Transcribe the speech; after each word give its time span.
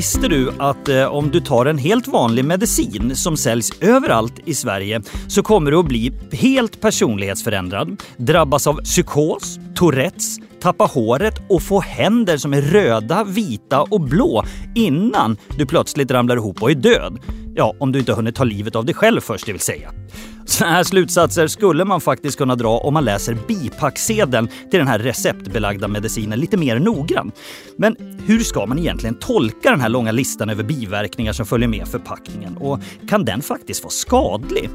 visste 0.00 0.28
du 0.28 0.50
att 0.58 0.88
eh, 0.88 1.04
om 1.04 1.30
du 1.30 1.40
tar 1.40 1.66
en 1.66 1.78
helt 1.78 2.08
vanlig 2.08 2.44
medicin 2.44 3.16
som 3.16 3.36
säljs 3.36 3.72
överallt 3.80 4.34
i 4.44 4.54
Sverige 4.54 5.02
så 5.28 5.42
kommer 5.42 5.70
du 5.70 5.76
att 5.76 5.86
bli 5.86 6.12
helt 6.32 6.80
personlighetsförändrad, 6.80 8.02
drabbas 8.16 8.66
av 8.66 8.74
psykos, 8.82 9.58
Tourettes, 9.74 10.38
tappa 10.60 10.84
håret 10.84 11.34
och 11.48 11.62
få 11.62 11.80
händer 11.80 12.36
som 12.36 12.54
är 12.54 12.62
röda, 12.62 13.24
vita 13.24 13.82
och 13.82 14.00
blå 14.00 14.44
innan 14.74 15.36
du 15.58 15.66
plötsligt 15.66 16.10
ramlar 16.10 16.36
ihop 16.36 16.62
och 16.62 16.70
är 16.70 16.74
död. 16.74 17.18
Ja, 17.54 17.74
om 17.78 17.92
du 17.92 17.98
inte 17.98 18.12
hunnit 18.12 18.34
ta 18.34 18.44
livet 18.44 18.76
av 18.76 18.84
dig 18.84 18.94
själv 18.94 19.20
först, 19.20 19.46
det 19.46 19.52
vill 19.52 19.60
säga. 19.60 19.90
Sådana 20.50 20.76
här 20.76 20.84
slutsatser 20.84 21.46
skulle 21.46 21.84
man 21.84 22.00
faktiskt 22.00 22.38
kunna 22.38 22.54
dra 22.56 22.78
om 22.78 22.94
man 22.94 23.04
läser 23.04 23.38
bipacksedeln 23.48 24.48
till 24.48 24.78
den 24.78 24.88
här 24.88 24.98
receptbelagda 24.98 25.88
medicinen 25.88 26.40
lite 26.40 26.56
mer 26.56 26.78
noggrant. 26.78 27.34
Men 27.76 27.96
hur 28.26 28.40
ska 28.40 28.66
man 28.66 28.78
egentligen 28.78 29.14
tolka 29.14 29.70
den 29.70 29.80
här 29.80 29.88
långa 29.88 30.12
listan 30.12 30.50
över 30.50 30.64
biverkningar 30.64 31.32
som 31.32 31.46
följer 31.46 31.68
med 31.68 31.88
förpackningen? 31.88 32.56
Och 32.56 32.80
kan 33.08 33.24
den 33.24 33.42
faktiskt 33.42 33.82
vara 33.84 33.90
skadlig? 33.90 34.70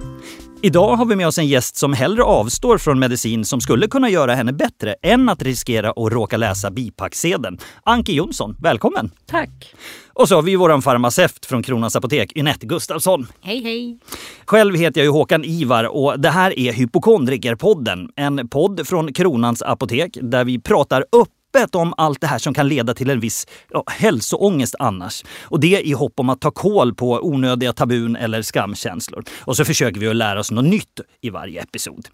Idag 0.62 0.96
har 0.96 1.06
vi 1.06 1.16
med 1.16 1.28
oss 1.28 1.38
en 1.38 1.48
gäst 1.48 1.76
som 1.76 1.94
hellre 1.94 2.24
avstår 2.24 2.78
från 2.78 3.00
medicin 3.00 3.46
som 3.46 3.62
skulle 3.62 3.88
kunna 3.88 4.10
göra 4.10 4.36
henne 4.36 4.54
bättre 4.54 4.96
än 5.02 5.30
att 5.30 5.42
riskera 5.42 5.90
att 5.90 6.12
råka 6.12 6.38
läsa 6.38 6.72
bipacksedeln. 6.72 7.58
Anki 7.84 8.14
Jonsson, 8.16 8.58
välkommen! 8.62 9.12
Tack! 9.26 9.76
Och 10.16 10.28
så 10.28 10.36
har 10.36 10.42
vi 10.42 10.56
vår 10.56 10.82
farmaceut 10.82 11.46
från 11.46 11.64
Kronans 11.64 11.96
Apotek, 11.96 12.38
Ynette 12.38 12.66
Gustafsson. 12.66 13.28
Hej 13.42 13.64
hej! 13.64 14.00
Själv 14.46 14.76
heter 14.76 15.02
jag 15.02 15.06
ju 15.06 15.12
Håkan 15.12 15.46
Ivar 15.46 15.84
och 15.84 16.20
det 16.20 16.30
här 16.30 16.60
är 16.60 16.74
Hypokondrikerpodden. 16.74 18.10
En 18.16 18.48
podd 18.48 18.88
från 18.88 19.14
Kronans 19.14 19.62
Apotek 19.62 20.18
där 20.22 20.46
vi 20.46 20.60
pratar 20.60 21.06
upp 21.12 21.30
öppet 21.56 21.76
om 21.76 21.94
allt 21.98 22.22
det 22.22 22.28
här 22.28 22.38
som 22.38 22.54
kan 22.54 22.68
leda 22.68 22.94
till 22.94 23.10
en 23.10 23.20
viss 23.20 23.48
ja, 23.70 23.84
hälsoångest 23.88 24.76
annars. 24.80 25.24
Och 25.42 25.60
det 25.60 25.88
i 25.88 25.92
hopp 25.92 26.20
om 26.20 26.30
att 26.30 26.42
ta 26.42 26.52
koll 26.52 26.96
på 26.96 27.20
onödiga 27.28 27.74
tabun 27.74 28.16
eller 28.16 28.42
skamkänslor. 28.42 29.24
Och 29.40 29.58
så 29.58 29.66
försöker 29.66 30.00
vi 30.00 30.08
att 30.08 30.16
lära 30.16 30.40
oss 30.40 30.52
något 30.52 30.66
nytt 30.66 31.00
i 31.22 31.30
varje 31.30 31.62
episod. 31.62 32.08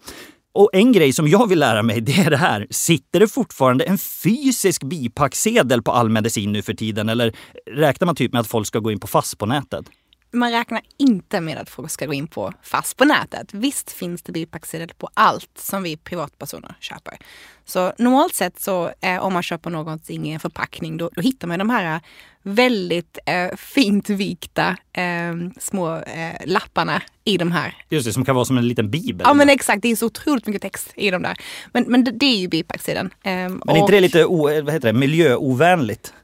Och 0.54 0.70
en 0.72 0.92
grej 0.92 1.12
som 1.12 1.28
jag 1.28 1.48
vill 1.48 1.58
lära 1.58 1.82
mig 1.82 2.00
det 2.06 2.12
är 2.12 2.30
det 2.30 2.36
här. 2.36 2.66
Sitter 2.70 3.20
det 3.20 3.28
fortfarande 3.28 3.84
en 3.84 3.98
fysisk 3.98 4.82
bipacksedel 4.84 5.82
på 5.82 5.92
all 5.92 6.08
medicin 6.08 6.52
nu 6.52 6.62
för 6.62 6.74
tiden? 6.74 7.08
Eller 7.08 7.36
räknar 7.70 8.06
man 8.06 8.14
typ 8.14 8.32
med 8.32 8.40
att 8.40 8.46
folk 8.46 8.66
ska 8.66 8.78
gå 8.78 8.92
in 8.92 9.00
på 9.00 9.06
fast 9.06 9.38
på 9.38 9.46
nätet? 9.46 9.86
Man 10.32 10.50
räknar 10.50 10.80
inte 10.96 11.40
med 11.40 11.58
att 11.58 11.70
folk 11.70 11.90
ska 11.90 12.06
gå 12.06 12.14
in 12.14 12.26
på 12.26 12.52
fast 12.62 12.96
på 12.96 13.04
nätet. 13.04 13.54
Visst 13.54 13.92
finns 13.92 14.22
det 14.22 14.32
bipacksedel 14.32 14.88
på 14.98 15.08
allt 15.14 15.58
som 15.58 15.82
vi 15.82 15.96
privatpersoner 15.96 16.74
köper. 16.80 17.18
Så 17.64 17.92
normalt 17.98 18.34
sett 18.34 18.60
så 18.60 18.92
eh, 19.00 19.18
om 19.18 19.32
man 19.32 19.42
köper 19.42 19.70
någonting 19.70 20.28
i 20.28 20.32
en 20.32 20.40
förpackning 20.40 20.96
då, 20.96 21.10
då 21.12 21.20
hittar 21.20 21.48
man 21.48 21.58
de 21.58 21.70
här 21.70 22.00
väldigt 22.42 23.18
eh, 23.26 23.56
fint 23.56 24.10
vikta 24.10 24.76
eh, 24.92 25.34
små 25.60 25.96
eh, 25.96 26.46
lapparna 26.46 27.02
i 27.24 27.36
de 27.36 27.52
här. 27.52 27.76
Just 27.88 28.06
det, 28.06 28.12
som 28.12 28.24
kan 28.24 28.34
vara 28.34 28.44
som 28.44 28.58
en 28.58 28.68
liten 28.68 28.90
bibel. 28.90 29.24
Ja 29.24 29.34
men 29.34 29.48
exakt, 29.48 29.82
det 29.82 29.90
är 29.90 29.96
så 29.96 30.06
otroligt 30.06 30.46
mycket 30.46 30.62
text 30.62 30.92
i 30.94 31.10
de 31.10 31.22
där. 31.22 31.36
Men, 31.72 31.84
men 31.88 32.04
det, 32.04 32.10
det 32.10 32.26
är 32.26 32.36
ju 32.36 32.48
bipacksedeln. 32.48 33.14
Ehm, 33.22 33.62
men 33.64 33.76
är 33.76 33.80
inte 33.80 33.92
det 33.92 34.00
lite 34.00 34.24
o, 34.24 34.42
vad 34.42 34.72
heter 34.72 34.92
det, 34.92 34.98
miljöovänligt? 34.98 36.14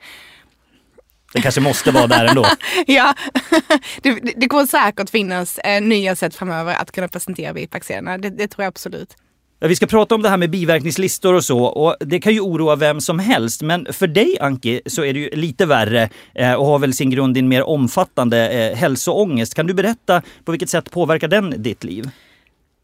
Det 1.33 1.41
kanske 1.41 1.61
måste 1.61 1.91
vara 1.91 2.07
där 2.07 2.25
ändå. 2.25 2.47
ja, 2.87 3.15
det, 4.03 4.21
det 4.37 4.49
kommer 4.49 4.67
säkert 4.67 5.11
finnas 5.11 5.59
eh, 5.59 5.83
nya 5.83 6.17
sätt 6.17 6.35
framöver 6.35 6.75
att 6.75 6.93
kunna 6.93 7.09
presentera 7.09 7.55
bipacksedlarna. 7.55 8.19
Det, 8.19 8.31
det 8.31 8.49
tror 8.49 8.65
jag 8.65 8.69
absolut. 8.69 9.17
Vi 9.61 9.77
ska 9.77 9.87
prata 9.87 10.15
om 10.15 10.23
det 10.23 10.29
här 10.29 10.37
med 10.37 10.51
biverkningslistor 10.51 11.35
och 11.35 11.45
så 11.45 11.65
och 11.65 11.97
det 12.01 12.21
kan 12.21 12.33
ju 12.33 12.41
oroa 12.41 12.77
vem 12.77 13.01
som 13.01 13.19
helst. 13.19 13.63
Men 13.63 13.87
för 13.93 14.07
dig 14.07 14.39
Anki 14.41 14.81
så 14.87 15.05
är 15.05 15.15
det 15.15 15.21
ju 15.21 15.31
lite 15.31 15.67
värre 15.67 16.09
eh, 16.35 16.53
och 16.53 16.67
har 16.67 16.79
väl 16.79 16.95
sin 16.95 17.11
grund 17.11 17.37
i 17.37 17.41
en 17.41 17.49
mer 17.49 17.63
omfattande 17.63 18.49
eh, 18.49 18.77
hälsoångest. 18.77 19.55
Kan 19.55 19.67
du 19.67 19.75
berätta 19.75 20.23
på 20.45 20.53
vilket 20.53 20.71
sätt 20.71 20.91
påverkar 20.91 21.29
den 21.29 21.63
ditt 21.63 21.85
liv? 21.85 22.11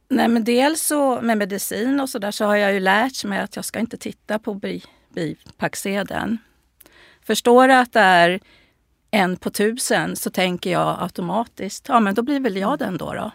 Nej 0.08 0.28
men 0.28 0.44
dels 0.44 0.82
så 0.82 1.20
med 1.20 1.38
medicin 1.38 2.00
och 2.00 2.08
så 2.08 2.18
där 2.18 2.30
så 2.30 2.44
har 2.44 2.56
jag 2.56 2.72
ju 2.72 2.80
lärt 2.80 3.24
mig 3.24 3.38
att 3.38 3.56
jag 3.56 3.64
ska 3.64 3.78
inte 3.78 3.96
titta 3.96 4.38
på 4.38 4.60
bipacksedeln. 5.14 6.38
Förstår 7.24 7.68
att 7.68 7.92
det 7.92 8.00
är 8.00 8.40
en 9.10 9.36
på 9.36 9.50
tusen 9.50 10.16
så 10.16 10.30
tänker 10.30 10.70
jag 10.70 10.96
automatiskt, 11.00 11.84
ja 11.88 12.00
men 12.00 12.14
då 12.14 12.22
blir 12.22 12.40
väl 12.40 12.56
jag 12.56 12.78
den 12.78 12.96
då. 12.96 13.14
då. 13.14 13.30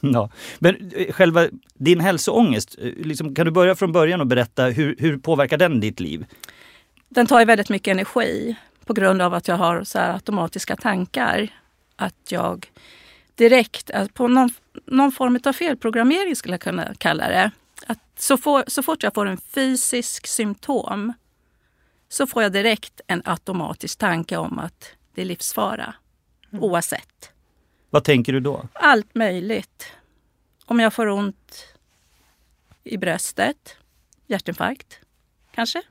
Ja. 0.12 0.30
Men 0.58 0.92
eh, 0.96 1.12
själva 1.12 1.48
din 1.74 2.00
hälsoångest, 2.00 2.76
eh, 2.78 2.92
liksom, 2.96 3.34
kan 3.34 3.46
du 3.46 3.52
börja 3.52 3.74
från 3.74 3.92
början 3.92 4.20
och 4.20 4.26
berätta 4.26 4.64
hur, 4.64 4.96
hur 4.98 5.18
påverkar 5.18 5.56
den 5.56 5.80
ditt 5.80 6.00
liv? 6.00 6.26
Den 7.08 7.26
tar 7.26 7.38
ju 7.38 7.44
väldigt 7.44 7.68
mycket 7.68 7.92
energi 7.92 8.56
på 8.84 8.94
grund 8.94 9.22
av 9.22 9.34
att 9.34 9.48
jag 9.48 9.56
har 9.56 9.84
så 9.84 9.98
automatiska 9.98 10.76
tankar. 10.76 11.48
Att 11.96 12.32
jag 12.32 12.70
direkt, 13.34 13.90
på 14.14 14.28
någon, 14.28 14.50
någon 14.86 15.12
form 15.12 15.38
av 15.44 15.52
felprogrammering 15.52 16.36
skulle 16.36 16.54
jag 16.54 16.60
kunna 16.60 16.94
kalla 16.98 17.28
det. 17.28 17.50
Att 17.86 17.98
så, 18.18 18.36
for, 18.36 18.64
så 18.66 18.82
fort 18.82 19.02
jag 19.02 19.14
får 19.14 19.26
en 19.26 19.38
fysisk 19.38 20.26
symptom 20.26 21.12
så 22.16 22.26
får 22.26 22.42
jag 22.42 22.52
direkt 22.52 23.00
en 23.06 23.22
automatisk 23.24 23.98
tanke 23.98 24.36
om 24.36 24.58
att 24.58 24.90
det 25.14 25.20
är 25.20 25.24
livsfara. 25.24 25.94
Mm. 26.50 26.64
Oavsett. 26.64 27.32
Vad 27.90 28.04
tänker 28.04 28.32
du 28.32 28.40
då? 28.40 28.68
Allt 28.72 29.14
möjligt. 29.14 29.92
Om 30.64 30.80
jag 30.80 30.92
får 30.92 31.06
ont 31.06 31.74
i 32.84 32.96
bröstet, 32.96 33.76
hjärtinfarkt 34.26 35.00
kanske. 35.54 35.82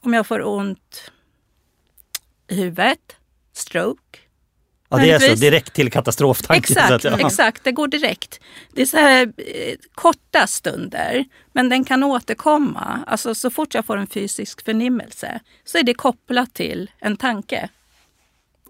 Om 0.00 0.14
jag 0.14 0.26
får 0.26 0.46
ont 0.46 1.12
i 2.48 2.54
huvudet, 2.54 3.16
stroke. 3.52 4.18
Ja, 4.90 4.96
det 4.96 5.10
är 5.10 5.18
så 5.18 5.34
direkt 5.34 5.72
till 5.72 5.92
katastroftanken. 5.92 6.76
Exakt, 6.76 7.04
ja. 7.04 7.26
exakt, 7.26 7.64
det 7.64 7.72
går 7.72 7.88
direkt. 7.88 8.40
Det 8.72 8.82
är 8.82 8.86
så 8.86 8.96
här 8.96 9.32
eh, 9.36 9.74
korta 9.94 10.46
stunder, 10.46 11.24
men 11.52 11.68
den 11.68 11.84
kan 11.84 12.02
återkomma. 12.02 13.04
Alltså 13.06 13.34
så 13.34 13.50
fort 13.50 13.74
jag 13.74 13.86
får 13.86 13.96
en 13.96 14.06
fysisk 14.06 14.64
förnimmelse 14.64 15.40
så 15.64 15.78
är 15.78 15.82
det 15.82 15.94
kopplat 15.94 16.54
till 16.54 16.90
en 16.98 17.16
tanke. 17.16 17.68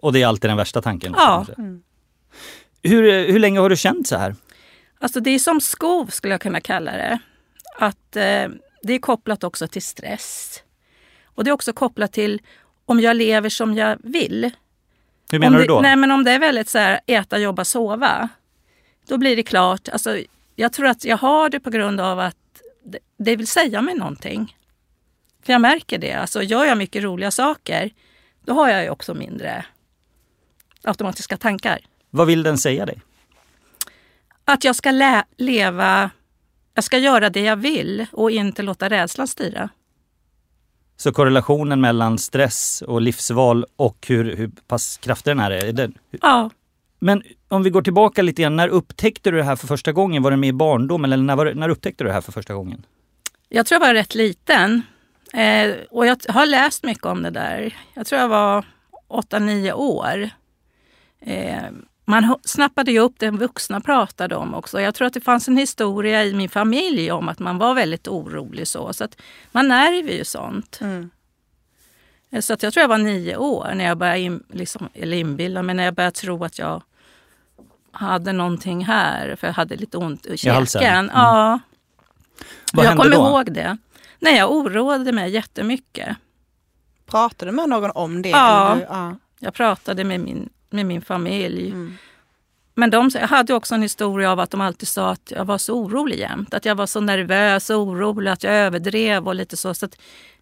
Och 0.00 0.12
det 0.12 0.22
är 0.22 0.26
alltid 0.26 0.50
den 0.50 0.56
värsta 0.56 0.82
tanken? 0.82 1.14
Ja. 1.16 1.46
Mm. 1.58 1.82
Hur, 2.82 3.32
hur 3.32 3.38
länge 3.38 3.60
har 3.60 3.68
du 3.68 3.76
känt 3.76 4.08
så 4.08 4.16
här? 4.16 4.34
Alltså 5.00 5.20
det 5.20 5.30
är 5.30 5.38
som 5.38 5.60
skov 5.60 6.06
skulle 6.06 6.34
jag 6.34 6.40
kunna 6.40 6.60
kalla 6.60 6.92
det. 6.92 7.18
Att 7.78 8.16
eh, 8.16 8.48
Det 8.82 8.92
är 8.94 8.98
kopplat 8.98 9.44
också 9.44 9.68
till 9.68 9.82
stress. 9.82 10.62
Och 11.24 11.44
det 11.44 11.50
är 11.50 11.52
också 11.52 11.72
kopplat 11.72 12.12
till 12.12 12.40
om 12.86 13.00
jag 13.00 13.16
lever 13.16 13.48
som 13.48 13.74
jag 13.74 13.98
vill. 14.02 14.50
Hur 15.32 15.38
menar 15.38 15.58
det, 15.58 15.64
du 15.64 15.68
då? 15.68 15.80
Nej, 15.80 15.96
men 15.96 16.10
om 16.10 16.24
det 16.24 16.30
är 16.30 16.38
väldigt 16.38 16.68
så 16.68 16.78
här, 16.78 17.00
äta, 17.06 17.38
jobba, 17.38 17.64
sova. 17.64 18.28
Då 19.06 19.18
blir 19.18 19.36
det 19.36 19.42
klart. 19.42 19.88
Alltså, 19.88 20.18
jag 20.56 20.72
tror 20.72 20.86
att 20.86 21.04
jag 21.04 21.16
har 21.16 21.48
det 21.48 21.60
på 21.60 21.70
grund 21.70 22.00
av 22.00 22.20
att 22.20 22.36
det, 22.84 22.98
det 23.18 23.36
vill 23.36 23.46
säga 23.46 23.82
mig 23.82 23.94
någonting. 23.94 24.56
För 25.42 25.52
jag 25.52 25.60
märker 25.60 25.98
det. 25.98 26.12
Alltså, 26.12 26.42
gör 26.42 26.64
jag 26.64 26.78
mycket 26.78 27.02
roliga 27.02 27.30
saker, 27.30 27.90
då 28.44 28.52
har 28.54 28.68
jag 28.68 28.82
ju 28.82 28.90
också 28.90 29.14
mindre 29.14 29.64
automatiska 30.82 31.36
tankar. 31.36 31.78
Vad 32.10 32.26
vill 32.26 32.42
den 32.42 32.58
säga 32.58 32.86
dig? 32.86 33.00
Att 34.44 34.64
jag 34.64 34.76
ska 34.76 35.22
leva, 35.36 36.10
jag 36.74 36.84
ska 36.84 36.98
göra 36.98 37.30
det 37.30 37.40
jag 37.40 37.56
vill 37.56 38.06
och 38.12 38.30
inte 38.30 38.62
låta 38.62 38.88
rädslan 38.88 39.28
styra. 39.28 39.68
Så 41.00 41.12
korrelationen 41.12 41.80
mellan 41.80 42.18
stress 42.18 42.82
och 42.86 43.00
livsval 43.00 43.66
och 43.76 44.06
hur, 44.08 44.36
hur 44.36 44.50
pass 44.66 44.98
kraftig 44.98 45.30
den 45.30 45.38
här 45.38 45.50
är? 45.50 45.64
är 45.64 45.72
den, 45.72 45.94
ja. 46.10 46.50
Men 46.98 47.22
om 47.48 47.62
vi 47.62 47.70
går 47.70 47.82
tillbaka 47.82 48.22
lite 48.22 48.42
grann, 48.42 48.56
när 48.56 48.68
upptäckte 48.68 49.30
du 49.30 49.36
det 49.36 49.42
här 49.42 49.56
för 49.56 49.66
första 49.66 49.92
gången? 49.92 50.22
Var 50.22 50.30
det 50.30 50.36
med 50.36 50.48
i 50.48 50.52
barndom 50.52 51.04
eller 51.04 51.16
när, 51.16 51.36
var, 51.36 51.54
när 51.54 51.68
upptäckte 51.68 52.04
du 52.04 52.08
det 52.08 52.14
här 52.14 52.20
för 52.20 52.32
första 52.32 52.54
gången? 52.54 52.86
Jag 53.48 53.66
tror 53.66 53.80
jag 53.80 53.88
var 53.88 53.94
rätt 53.94 54.14
liten. 54.14 54.82
Eh, 55.32 55.70
och 55.90 56.06
jag 56.06 56.16
har 56.28 56.46
läst 56.46 56.84
mycket 56.84 57.06
om 57.06 57.22
det 57.22 57.30
där. 57.30 57.76
Jag 57.94 58.06
tror 58.06 58.20
jag 58.20 58.28
var 58.28 58.64
8-9 59.08 59.72
år. 59.72 60.30
Eh, 61.20 61.70
man 62.10 62.36
snappade 62.44 62.92
ju 62.92 62.98
upp 62.98 63.14
det 63.18 63.30
vuxna 63.30 63.80
pratade 63.80 64.36
om 64.36 64.54
också. 64.54 64.80
Jag 64.80 64.94
tror 64.94 65.06
att 65.06 65.14
det 65.14 65.20
fanns 65.20 65.48
en 65.48 65.56
historia 65.56 66.24
i 66.24 66.34
min 66.34 66.48
familj 66.48 67.12
om 67.12 67.28
att 67.28 67.38
man 67.38 67.58
var 67.58 67.74
väldigt 67.74 68.08
orolig. 68.08 68.68
Så, 68.68 68.92
så 68.92 69.04
att 69.04 69.16
man 69.52 69.70
ärver 69.70 70.12
ju 70.12 70.24
sånt. 70.24 70.78
Mm. 70.80 71.10
Eh, 72.30 72.40
så 72.40 72.52
att 72.52 72.62
jag 72.62 72.72
tror 72.72 72.80
jag 72.80 72.88
var 72.88 72.98
nio 72.98 73.36
år 73.36 73.72
när 73.74 73.84
jag 73.84 73.98
började 73.98 74.20
in, 74.20 74.44
liksom, 74.48 74.88
eller 74.94 75.16
inbilla 75.16 75.62
mig, 75.62 75.74
när 75.74 75.84
jag 75.84 75.94
började 75.94 76.16
tro 76.16 76.44
att 76.44 76.58
jag 76.58 76.82
hade 77.92 78.32
någonting 78.32 78.84
här. 78.84 79.36
För 79.36 79.46
jag 79.46 79.54
hade 79.54 79.76
lite 79.76 79.96
ont 79.96 80.26
i 80.26 80.36
käken. 80.36 80.84
Mm. 80.84 81.10
Ja. 81.14 81.58
Vad 82.72 82.86
jag 82.86 82.96
kommer 82.96 83.10
då? 83.10 83.16
ihåg 83.16 83.52
det. 83.52 83.78
Nej, 84.18 84.36
jag 84.36 84.52
oroade 84.52 85.12
mig 85.12 85.30
jättemycket. 85.30 86.16
Pratade 87.06 87.50
du 87.50 87.56
med 87.56 87.68
någon 87.68 87.90
om 87.90 88.22
det? 88.22 88.28
Ja, 88.28 88.78
ja. 88.88 89.16
jag 89.38 89.54
pratade 89.54 90.04
med 90.04 90.20
min 90.20 90.48
med 90.72 90.86
min 90.86 91.02
familj. 91.02 91.70
Mm. 91.70 91.96
Men 92.74 92.90
de 92.90 93.10
jag 93.14 93.28
hade 93.28 93.54
också 93.54 93.74
en 93.74 93.82
historia 93.82 94.32
av 94.32 94.40
att 94.40 94.50
de 94.50 94.60
alltid 94.60 94.88
sa 94.88 95.10
att 95.10 95.32
jag 95.36 95.44
var 95.44 95.58
så 95.58 95.74
orolig 95.74 96.18
jämt. 96.18 96.54
Att 96.54 96.64
jag 96.64 96.74
var 96.74 96.86
så 96.86 97.00
nervös 97.00 97.70
och 97.70 97.78
orolig, 97.78 98.30
att 98.30 98.44
jag 98.44 98.54
överdrev 98.54 99.28
och 99.28 99.34
lite 99.34 99.56
så. 99.56 99.74
så 99.74 99.88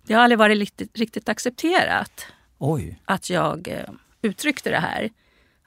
det 0.02 0.14
har 0.14 0.22
aldrig 0.22 0.38
varit 0.38 0.58
riktigt, 0.58 0.98
riktigt 0.98 1.28
accepterat. 1.28 2.26
Oj. 2.58 3.00
att 3.04 3.30
jag 3.30 3.69
eh, 3.69 3.94
uttryckte 4.22 4.70
det 4.70 4.78
här. 4.78 5.10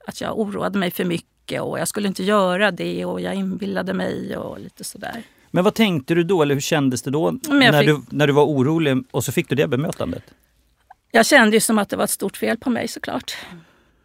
Att 0.07 0.21
jag 0.21 0.39
oroade 0.39 0.79
mig 0.79 0.91
för 0.91 1.05
mycket 1.05 1.61
och 1.61 1.79
jag 1.79 1.87
skulle 1.87 2.07
inte 2.07 2.23
göra 2.23 2.71
det 2.71 3.05
och 3.05 3.21
jag 3.21 3.35
inbillade 3.35 3.93
mig 3.93 4.37
och 4.37 4.59
lite 4.59 4.83
sådär. 4.83 5.23
Men 5.51 5.63
vad 5.63 5.73
tänkte 5.73 6.15
du 6.15 6.23
då, 6.23 6.41
eller 6.41 6.55
hur 6.55 6.61
kändes 6.61 7.01
det 7.01 7.11
då 7.11 7.31
när, 7.31 7.79
fick- 7.79 7.87
du, 7.87 8.01
när 8.09 8.27
du 8.27 8.33
var 8.33 8.45
orolig 8.45 9.03
och 9.11 9.23
så 9.23 9.31
fick 9.31 9.49
du 9.49 9.55
det 9.55 9.67
bemötandet? 9.67 10.23
Jag 11.11 11.25
kände 11.25 11.55
ju 11.55 11.59
som 11.59 11.77
att 11.77 11.89
det 11.89 11.95
var 11.95 12.03
ett 12.03 12.09
stort 12.09 12.37
fel 12.37 12.57
på 12.57 12.69
mig 12.69 12.87
såklart. 12.87 13.35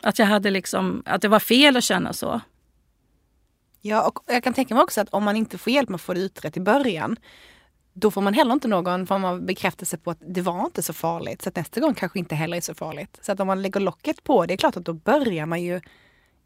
Att 0.06 0.18
jag 0.18 0.26
hade 0.26 0.50
liksom, 0.50 1.02
att 1.06 1.22
det 1.22 1.28
var 1.28 1.40
fel 1.40 1.76
att 1.76 1.84
känna 1.84 2.12
så. 2.12 2.40
Ja, 3.80 4.06
och 4.06 4.18
jag 4.26 4.42
kan 4.44 4.54
tänka 4.54 4.74
mig 4.74 4.82
också 4.82 5.00
att 5.00 5.08
om 5.08 5.24
man 5.24 5.36
inte 5.36 5.58
får 5.58 5.72
hjälp 5.72 5.88
med 5.88 5.94
att 5.94 6.00
få 6.00 6.14
det 6.14 6.20
utrett 6.20 6.56
i 6.56 6.60
början, 6.60 7.16
då 7.92 8.10
får 8.10 8.22
man 8.22 8.34
heller 8.34 8.52
inte 8.52 8.68
någon 8.68 9.06
form 9.06 9.24
av 9.24 9.42
bekräftelse 9.42 9.96
på 9.96 10.10
att 10.10 10.18
det 10.20 10.40
var 10.40 10.64
inte 10.64 10.82
så 10.82 10.92
farligt. 10.92 11.42
Så 11.42 11.48
att 11.48 11.56
nästa 11.56 11.80
gång 11.80 11.94
kanske 11.94 12.18
inte 12.18 12.34
heller 12.34 12.56
är 12.56 12.60
så 12.60 12.74
farligt. 12.74 13.18
Så 13.22 13.32
att 13.32 13.40
om 13.40 13.46
man 13.46 13.62
lägger 13.62 13.80
locket 13.80 14.24
på, 14.24 14.46
det 14.46 14.54
är 14.54 14.56
klart 14.56 14.76
att 14.76 14.84
då 14.84 14.92
börjar 14.92 15.46
man 15.46 15.62
ju 15.62 15.80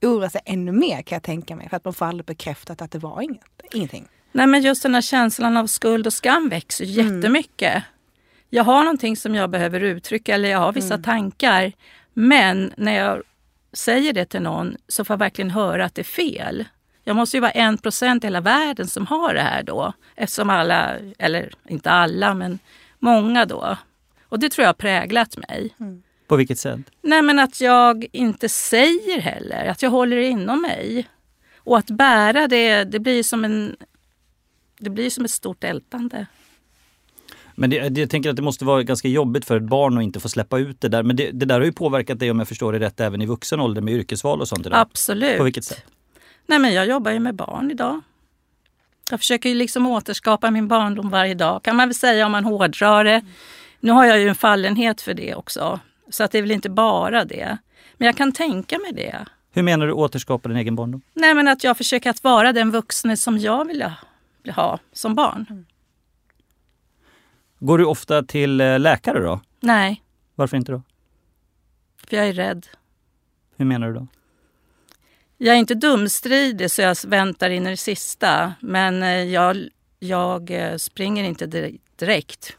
oroa 0.02 0.30
sig 0.30 0.40
ännu 0.44 0.72
mer 0.72 1.02
kan 1.02 1.16
jag 1.16 1.22
tänka 1.22 1.56
mig. 1.56 1.68
För 1.68 1.76
att 1.76 1.84
man 1.84 1.94
får 1.94 2.06
aldrig 2.06 2.26
bekräftat 2.26 2.82
att 2.82 2.90
det 2.90 2.98
var 2.98 3.22
inget, 3.22 3.44
ingenting. 3.72 4.08
Nej 4.32 4.46
men 4.46 4.62
just 4.62 4.82
den 4.82 4.94
här 4.94 5.02
känslan 5.02 5.56
av 5.56 5.66
skuld 5.66 6.06
och 6.06 6.12
skam 6.12 6.48
växer 6.48 6.84
ju 6.84 7.02
jättemycket. 7.02 7.82
Jag 8.50 8.64
har 8.64 8.84
någonting 8.84 9.16
som 9.16 9.34
jag 9.34 9.50
behöver 9.50 9.80
uttrycka 9.80 10.34
eller 10.34 10.48
jag 10.48 10.58
har 10.58 10.72
vissa 10.72 10.98
tankar. 10.98 11.72
Men 12.14 12.72
när 12.76 12.96
jag 12.96 13.22
säger 13.72 14.12
det 14.12 14.24
till 14.24 14.42
någon 14.42 14.76
så 14.88 15.04
får 15.04 15.14
jag 15.14 15.18
verkligen 15.18 15.50
höra 15.50 15.84
att 15.84 15.94
det 15.94 16.02
är 16.02 16.04
fel. 16.04 16.64
Jag 17.04 17.16
måste 17.16 17.36
ju 17.36 17.40
vara 17.40 17.50
en 17.50 17.78
procent 17.78 18.24
i 18.24 18.26
hela 18.26 18.40
världen 18.40 18.86
som 18.86 19.06
har 19.06 19.34
det 19.34 19.42
här 19.42 19.62
då. 19.62 19.92
Eftersom 20.16 20.50
alla, 20.50 20.96
eller 21.18 21.52
inte 21.68 21.90
alla, 21.90 22.34
men 22.34 22.58
många 22.98 23.44
då. 23.44 23.76
Och 24.22 24.38
det 24.38 24.48
tror 24.48 24.62
jag 24.62 24.68
har 24.68 24.74
präglat 24.74 25.36
mig. 25.36 25.74
På 26.26 26.36
vilket 26.36 26.58
sätt? 26.58 26.80
Nej 27.02 27.22
men 27.22 27.38
att 27.38 27.60
jag 27.60 28.06
inte 28.12 28.48
säger 28.48 29.20
heller, 29.20 29.66
att 29.66 29.82
jag 29.82 29.90
håller 29.90 30.16
det 30.16 30.26
inom 30.28 30.62
mig. 30.62 31.08
Och 31.56 31.78
att 31.78 31.90
bära 31.90 32.48
det, 32.48 32.84
det 32.84 32.98
blir 32.98 33.22
som 33.22 33.44
en 33.44 33.76
det 34.78 34.90
blir 34.90 35.10
som 35.10 35.24
ett 35.24 35.30
stort 35.30 35.64
ältande. 35.64 36.26
Men 37.60 37.70
det, 37.70 37.98
jag 37.98 38.10
tänker 38.10 38.30
att 38.30 38.36
det 38.36 38.42
måste 38.42 38.64
vara 38.64 38.82
ganska 38.82 39.08
jobbigt 39.08 39.44
för 39.44 39.56
ett 39.56 39.62
barn 39.62 39.98
att 39.98 40.04
inte 40.04 40.20
få 40.20 40.28
släppa 40.28 40.58
ut 40.58 40.80
det 40.80 40.88
där. 40.88 41.02
Men 41.02 41.16
det, 41.16 41.30
det 41.30 41.46
där 41.46 41.58
har 41.58 41.66
ju 41.66 41.72
påverkat 41.72 42.18
dig 42.18 42.30
om 42.30 42.38
jag 42.38 42.48
förstår 42.48 42.72
det 42.72 42.78
rätt 42.78 43.00
även 43.00 43.22
i 43.22 43.26
vuxen 43.26 43.60
ålder 43.60 43.82
med 43.82 43.94
yrkesval 43.94 44.40
och 44.40 44.48
sånt 44.48 44.66
idag. 44.66 44.78
Absolut. 44.78 45.38
På 45.38 45.44
vilket 45.44 45.64
sätt? 45.64 45.84
Nej 46.46 46.58
men 46.58 46.74
jag 46.74 46.86
jobbar 46.86 47.10
ju 47.10 47.18
med 47.18 47.34
barn 47.34 47.70
idag. 47.70 48.00
Jag 49.10 49.20
försöker 49.20 49.48
ju 49.48 49.54
liksom 49.54 49.86
återskapa 49.86 50.50
min 50.50 50.68
barndom 50.68 51.10
varje 51.10 51.34
dag 51.34 51.62
kan 51.62 51.76
man 51.76 51.88
väl 51.88 51.94
säga 51.94 52.26
om 52.26 52.32
man 52.32 52.44
hårdrar 52.44 53.04
det. 53.04 53.22
Nu 53.80 53.92
har 53.92 54.04
jag 54.04 54.20
ju 54.20 54.28
en 54.28 54.34
fallenhet 54.34 55.00
för 55.00 55.14
det 55.14 55.34
också. 55.34 55.80
Så 56.10 56.24
att 56.24 56.30
det 56.30 56.38
är 56.38 56.42
väl 56.42 56.50
inte 56.50 56.70
bara 56.70 57.24
det. 57.24 57.58
Men 57.96 58.06
jag 58.06 58.16
kan 58.16 58.32
tänka 58.32 58.78
mig 58.78 58.92
det. 58.92 59.26
Hur 59.52 59.62
menar 59.62 59.86
du 59.86 59.92
återskapa 59.92 60.48
din 60.48 60.58
egen 60.58 60.76
barndom? 60.76 61.02
Nej 61.14 61.34
men 61.34 61.48
att 61.48 61.64
jag 61.64 61.76
försöker 61.76 62.10
att 62.10 62.24
vara 62.24 62.52
den 62.52 62.70
vuxne 62.70 63.16
som 63.16 63.38
jag 63.38 63.64
vill 63.64 63.82
ha, 63.82 63.92
ha 64.52 64.78
som 64.92 65.14
barn. 65.14 65.66
Går 67.60 67.78
du 67.78 67.84
ofta 67.84 68.22
till 68.22 68.60
eh, 68.60 68.78
läkare 68.78 69.18
då? 69.20 69.40
Nej, 69.60 70.02
Varför 70.34 70.56
inte 70.56 70.72
då? 70.72 70.82
för 72.06 72.16
jag 72.16 72.28
är 72.28 72.32
rädd. 72.32 72.66
Hur 73.56 73.64
menar 73.64 73.88
du 73.88 73.94
då? 73.94 74.06
Jag 75.38 75.54
är 75.54 75.58
inte 75.58 75.74
dumstridig 75.74 76.70
så 76.70 76.82
jag 76.82 76.96
väntar 77.06 77.50
in 77.50 77.66
i 77.66 77.70
det 77.70 77.76
sista. 77.76 78.54
Men 78.60 79.02
eh, 79.02 79.08
jag, 79.24 79.68
jag 79.98 80.50
eh, 80.50 80.76
springer 80.76 81.24
inte 81.24 81.46
dir- 81.46 81.78
direkt. 81.96 82.56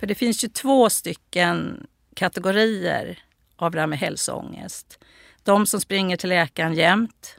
För 0.00 0.06
det 0.06 0.14
finns 0.14 0.44
ju 0.44 0.48
två 0.48 0.90
stycken 0.90 1.86
kategorier 2.14 3.18
av 3.56 3.70
det 3.72 3.80
här 3.80 3.86
med 3.86 3.98
hälsoångest. 3.98 4.98
De 5.42 5.66
som 5.66 5.80
springer 5.80 6.16
till 6.16 6.28
läkaren 6.28 6.74
jämt 6.74 7.38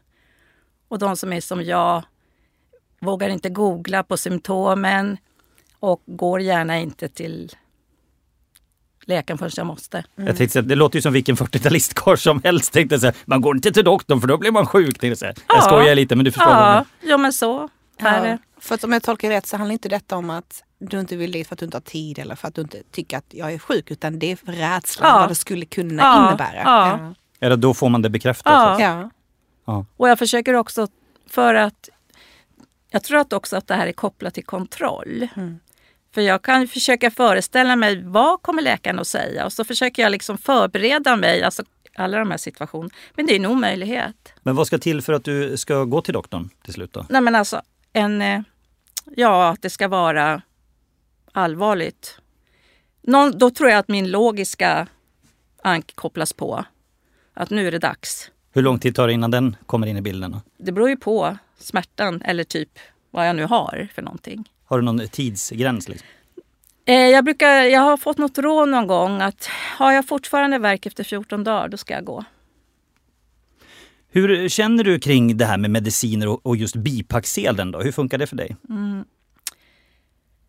och 0.87 0.99
de 0.99 1.15
som 1.17 1.33
är 1.33 1.41
som 1.41 1.63
jag, 1.63 2.03
vågar 3.01 3.29
inte 3.29 3.49
googla 3.49 4.03
på 4.03 4.17
symptomen 4.17 5.17
och 5.79 6.01
går 6.05 6.41
gärna 6.41 6.79
inte 6.79 7.07
till 7.07 7.51
läkaren 9.05 9.37
förrän 9.37 9.51
jag 9.57 9.65
måste. 9.67 10.03
Jag 10.15 10.37
tänkte, 10.37 10.61
det 10.61 10.75
låter 10.75 10.95
ju 10.97 11.01
som 11.01 11.13
vilken 11.13 11.35
40-talistkarl 11.35 12.15
som 12.15 12.41
helst. 12.43 12.73
Tänkte 12.73 12.93
jag 12.95 13.01
så 13.01 13.07
här, 13.07 13.15
man 13.25 13.41
går 13.41 13.55
inte 13.55 13.71
till 13.71 13.83
doktorn 13.83 14.21
för 14.21 14.27
då 14.27 14.37
blir 14.37 14.51
man 14.51 14.65
sjuk. 14.65 14.99
Tänkte 14.99 15.07
jag, 15.07 15.17
så 15.17 15.25
här. 15.25 15.35
jag 15.47 15.57
Ja. 15.57 15.61
skojar 15.61 15.95
lite 15.95 16.15
men 16.15 16.25
du 16.25 16.31
förstår. 16.31 16.51
Ja, 16.53 16.85
ja 17.01 17.17
men 17.17 17.33
så 17.33 17.69
är 17.97 18.21
det. 18.23 18.37
För 18.59 18.75
att 18.75 18.83
om 18.83 18.91
jag 18.93 19.03
tolkar 19.03 19.29
rätt 19.29 19.45
så 19.45 19.57
handlar 19.57 19.73
inte 19.73 19.89
detta 19.89 20.15
om 20.17 20.29
att 20.29 20.63
du 20.79 20.99
inte 20.99 21.15
vill 21.15 21.31
dit 21.31 21.47
för 21.47 21.55
att 21.55 21.59
du 21.59 21.65
inte 21.65 21.77
har 21.77 21.81
tid 21.81 22.19
eller 22.19 22.35
för 22.35 22.47
att 22.47 22.55
du 22.55 22.61
inte 22.61 22.83
tycker 22.91 23.17
att 23.17 23.25
jag 23.29 23.53
är 23.53 23.59
sjuk 23.59 23.91
utan 23.91 24.19
det 24.19 24.31
är 24.31 24.35
för 24.35 24.51
rädslan 24.51 25.09
Ja. 25.09 25.19
vad 25.19 25.29
det 25.29 25.35
skulle 25.35 25.65
kunna 25.65 26.03
Ja. 26.03 26.27
innebära. 26.27 26.61
Ja. 26.65 27.13
Eller 27.39 27.57
då 27.57 27.73
får 27.73 27.89
man 27.89 28.01
det 28.01 28.09
bekräftat. 28.09 28.79
Ja. 28.81 29.09
Ja. 29.65 29.85
Och 29.97 30.09
jag 30.09 30.19
försöker 30.19 30.53
också 30.53 30.87
för 31.29 31.55
att 31.55 31.89
jag 32.91 33.03
tror 33.03 33.19
att 33.19 33.33
också 33.33 33.57
att 33.57 33.67
det 33.67 33.75
här 33.75 33.87
är 33.87 33.91
kopplat 33.91 34.33
till 34.33 34.45
kontroll. 34.45 35.27
Mm. 35.35 35.59
För 36.13 36.21
jag 36.21 36.41
kan 36.41 36.67
försöka 36.67 37.11
föreställa 37.11 37.75
mig 37.75 38.03
vad 38.03 38.41
kommer 38.41 38.61
läkaren 38.61 38.99
att 38.99 39.07
säga 39.07 39.45
och 39.45 39.53
så 39.53 39.63
försöker 39.63 40.03
jag 40.03 40.11
liksom 40.11 40.37
förbereda 40.37 41.15
mig, 41.15 41.43
alltså 41.43 41.63
alla 41.95 42.19
de 42.19 42.31
här 42.31 42.37
situationerna. 42.37 42.89
Men 43.15 43.25
det 43.25 43.33
är 43.33 43.35
en 43.35 43.45
omöjlighet. 43.45 44.33
Men 44.41 44.55
vad 44.55 44.67
ska 44.67 44.77
till 44.77 45.01
för 45.01 45.13
att 45.13 45.23
du 45.23 45.57
ska 45.57 45.83
gå 45.83 46.01
till 46.01 46.13
doktorn 46.13 46.49
till 46.63 46.73
slut 46.73 46.93
då? 46.93 47.05
Nej 47.09 47.21
men 47.21 47.35
alltså, 47.35 47.61
en, 47.93 48.21
eh, 48.21 48.41
ja 49.15 49.49
att 49.49 49.61
det 49.61 49.69
ska 49.69 49.87
vara 49.87 50.41
allvarligt. 51.31 52.19
Någon, 53.01 53.37
då 53.37 53.49
tror 53.49 53.69
jag 53.69 53.79
att 53.79 53.87
min 53.87 54.11
logiska 54.11 54.87
ank 55.63 55.95
kopplas 55.95 56.33
på. 56.33 56.65
Att 57.33 57.49
nu 57.49 57.67
är 57.67 57.71
det 57.71 57.79
dags. 57.79 58.31
Hur 58.51 58.61
lång 58.61 58.79
tid 58.79 58.95
tar 58.95 59.07
det 59.07 59.13
innan 59.13 59.31
den 59.31 59.55
kommer 59.65 59.87
in 59.87 59.97
i 59.97 60.01
bilden? 60.01 60.31
Då? 60.31 60.41
Det 60.57 60.71
beror 60.71 60.89
ju 60.89 60.97
på 60.97 61.37
smärtan 61.57 62.21
eller 62.21 62.43
typ 62.43 62.79
vad 63.11 63.27
jag 63.27 63.35
nu 63.35 63.45
har 63.45 63.87
för 63.93 64.01
någonting. 64.01 64.49
Har 64.69 64.79
du 64.79 64.85
någon 64.85 65.07
tidsgräns? 65.07 65.89
Liksom? 65.89 66.07
Eh, 66.85 66.95
jag, 66.95 67.25
brukar, 67.25 67.63
jag 67.63 67.81
har 67.81 67.97
fått 67.97 68.17
något 68.17 68.37
råd 68.37 68.69
någon 68.69 68.87
gång 68.87 69.21
att 69.21 69.49
har 69.77 69.91
jag 69.91 70.07
fortfarande 70.07 70.59
värk 70.59 70.85
efter 70.85 71.03
14 71.03 71.43
dagar, 71.43 71.67
då 71.67 71.77
ska 71.77 71.93
jag 71.93 72.05
gå. 72.05 72.23
Hur 74.11 74.49
känner 74.49 74.83
du 74.83 74.99
kring 74.99 75.37
det 75.37 75.45
här 75.45 75.57
med 75.57 75.71
mediciner 75.71 76.47
och, 76.47 76.57
just 76.57 76.75
bipacksedeln? 76.75 77.71
Då? 77.71 77.81
Hur 77.81 77.91
funkar 77.91 78.17
det 78.17 78.27
för 78.27 78.35
dig? 78.35 78.55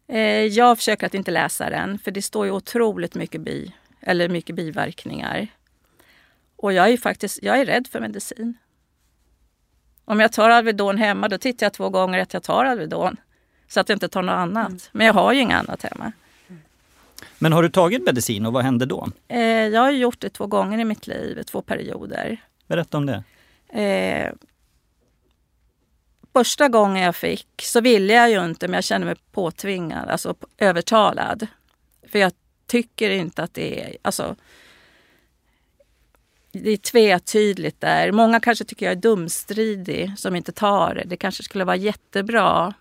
Eh, 0.08 0.20
jag 0.46 0.78
försöker 0.78 1.06
att 1.06 1.14
inte 1.14 1.30
läsa 1.30 1.70
den, 1.70 1.98
för 1.98 2.10
det 2.10 2.22
står 2.22 2.46
ju 2.46 2.52
otroligt 2.52 3.14
mycket, 3.14 3.40
bi, 3.40 3.72
eller 4.00 4.28
mycket 4.28 4.56
biverkningar. 4.56 5.48
Och 6.56 6.72
jag 6.72 6.88
är 6.88 6.96
faktiskt 6.96 7.38
jag 7.42 7.60
är 7.60 7.66
rädd 7.66 7.86
för 7.86 8.00
medicin. 8.00 8.54
Om 10.04 10.20
jag 10.20 10.32
tar 10.32 10.50
Alvedon 10.50 10.98
hemma, 10.98 11.28
då 11.28 11.38
tittar 11.38 11.66
jag 11.66 11.72
två 11.72 11.88
gånger 11.88 12.18
att 12.18 12.34
jag 12.34 12.42
tar 12.42 12.64
Alvedon. 12.64 13.16
Så 13.70 13.80
att 13.80 13.88
jag 13.88 13.96
inte 13.96 14.08
tar 14.08 14.22
något 14.22 14.32
annat. 14.32 14.88
Men 14.92 15.06
jag 15.06 15.14
har 15.14 15.32
ju 15.32 15.40
inget 15.40 15.58
annat 15.58 15.82
hemma. 15.82 16.12
Men 17.38 17.52
har 17.52 17.62
du 17.62 17.68
tagit 17.68 18.04
medicin 18.04 18.46
och 18.46 18.52
vad 18.52 18.64
hände 18.64 18.86
då? 18.86 19.08
Eh, 19.28 19.40
jag 19.42 19.80
har 19.80 19.90
gjort 19.90 20.20
det 20.20 20.28
två 20.28 20.46
gånger 20.46 20.78
i 20.78 20.84
mitt 20.84 21.06
liv, 21.06 21.42
två 21.42 21.62
perioder. 21.62 22.36
Berätta 22.66 22.96
om 22.96 23.06
det. 23.06 23.22
Eh, 23.82 24.32
första 26.32 26.68
gången 26.68 27.02
jag 27.02 27.16
fick 27.16 27.46
så 27.62 27.80
ville 27.80 28.14
jag 28.14 28.30
ju 28.30 28.44
inte 28.44 28.68
men 28.68 28.74
jag 28.74 28.84
kände 28.84 29.06
mig 29.06 29.16
påtvingad, 29.32 30.08
alltså 30.08 30.34
övertalad. 30.58 31.46
För 32.12 32.18
jag 32.18 32.32
tycker 32.66 33.10
inte 33.10 33.42
att 33.42 33.54
det 33.54 33.84
är, 33.84 33.96
alltså 34.02 34.36
det 36.52 36.70
är 36.70 36.76
tvetydigt 36.76 37.80
där. 37.80 38.12
Många 38.12 38.40
kanske 38.40 38.64
tycker 38.64 38.86
jag 38.86 38.92
är 38.92 39.00
dumstridig 39.00 40.12
som 40.18 40.36
inte 40.36 40.52
tar 40.52 40.94
det. 40.94 41.04
Det 41.06 41.16
kanske 41.16 41.42
skulle 41.42 41.64
vara 41.64 41.76
jättebra. 41.76 42.74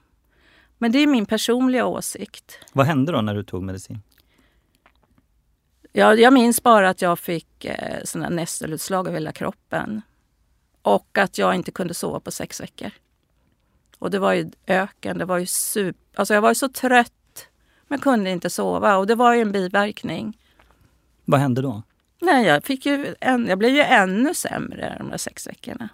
Men 0.81 0.91
det 0.91 0.99
är 0.99 1.07
min 1.07 1.25
personliga 1.25 1.85
åsikt. 1.85 2.59
Vad 2.73 2.85
hände 2.85 3.11
då 3.11 3.21
när 3.21 3.35
du 3.35 3.43
tog 3.43 3.63
medicin? 3.63 4.01
Jag, 5.91 6.19
jag 6.19 6.33
minns 6.33 6.63
bara 6.63 6.89
att 6.89 7.01
jag 7.01 7.19
fick 7.19 7.65
eh, 7.65 8.03
såna 8.03 8.29
nässelutslag 8.29 9.07
över 9.07 9.17
hela 9.17 9.31
kroppen. 9.31 10.01
Och 10.81 11.17
att 11.17 11.37
jag 11.37 11.55
inte 11.55 11.71
kunde 11.71 11.93
sova 11.93 12.19
på 12.19 12.31
sex 12.31 12.61
veckor. 12.61 12.91
Och 13.99 14.11
det 14.11 14.19
var 14.19 14.33
ju 14.33 14.51
öken, 14.67 15.17
det 15.17 15.25
var 15.25 15.37
ju 15.37 15.45
super... 15.45 16.01
Alltså 16.15 16.33
jag 16.33 16.41
var 16.41 16.49
ju 16.49 16.55
så 16.55 16.69
trött. 16.69 17.47
Men 17.87 17.99
kunde 17.99 18.29
inte 18.29 18.49
sova 18.49 18.97
och 18.97 19.07
det 19.07 19.15
var 19.15 19.33
ju 19.33 19.41
en 19.41 19.51
biverkning. 19.51 20.37
Vad 21.25 21.39
hände 21.39 21.61
då? 21.61 21.83
Nej, 22.21 22.45
jag, 22.45 22.63
fick 22.63 22.85
ju 22.85 23.15
en, 23.19 23.47
jag 23.47 23.57
blev 23.57 23.71
ju 23.71 23.81
ännu 23.81 24.33
sämre 24.33 24.95
de 24.99 25.09
där 25.09 25.17
sex 25.17 25.47
veckorna. 25.47 25.89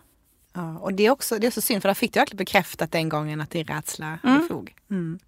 Ja, 0.55 0.77
och 0.79 0.93
det 0.93 1.05
är, 1.05 1.09
också, 1.09 1.39
det 1.39 1.47
är 1.47 1.51
så 1.51 1.61
synd 1.61 1.81
för 1.81 1.89
där 1.89 1.93
fick 1.93 2.13
du 2.13 2.19
verkligen 2.19 2.37
bekräftat 2.37 2.91
den 2.91 3.09
gången 3.09 3.41
att 3.41 3.49
din 3.51 3.65
rädsla 3.65 4.19
Mm. 4.23 4.43
är 4.43 4.47
fog. 4.47 4.75
Mm. 4.89 5.19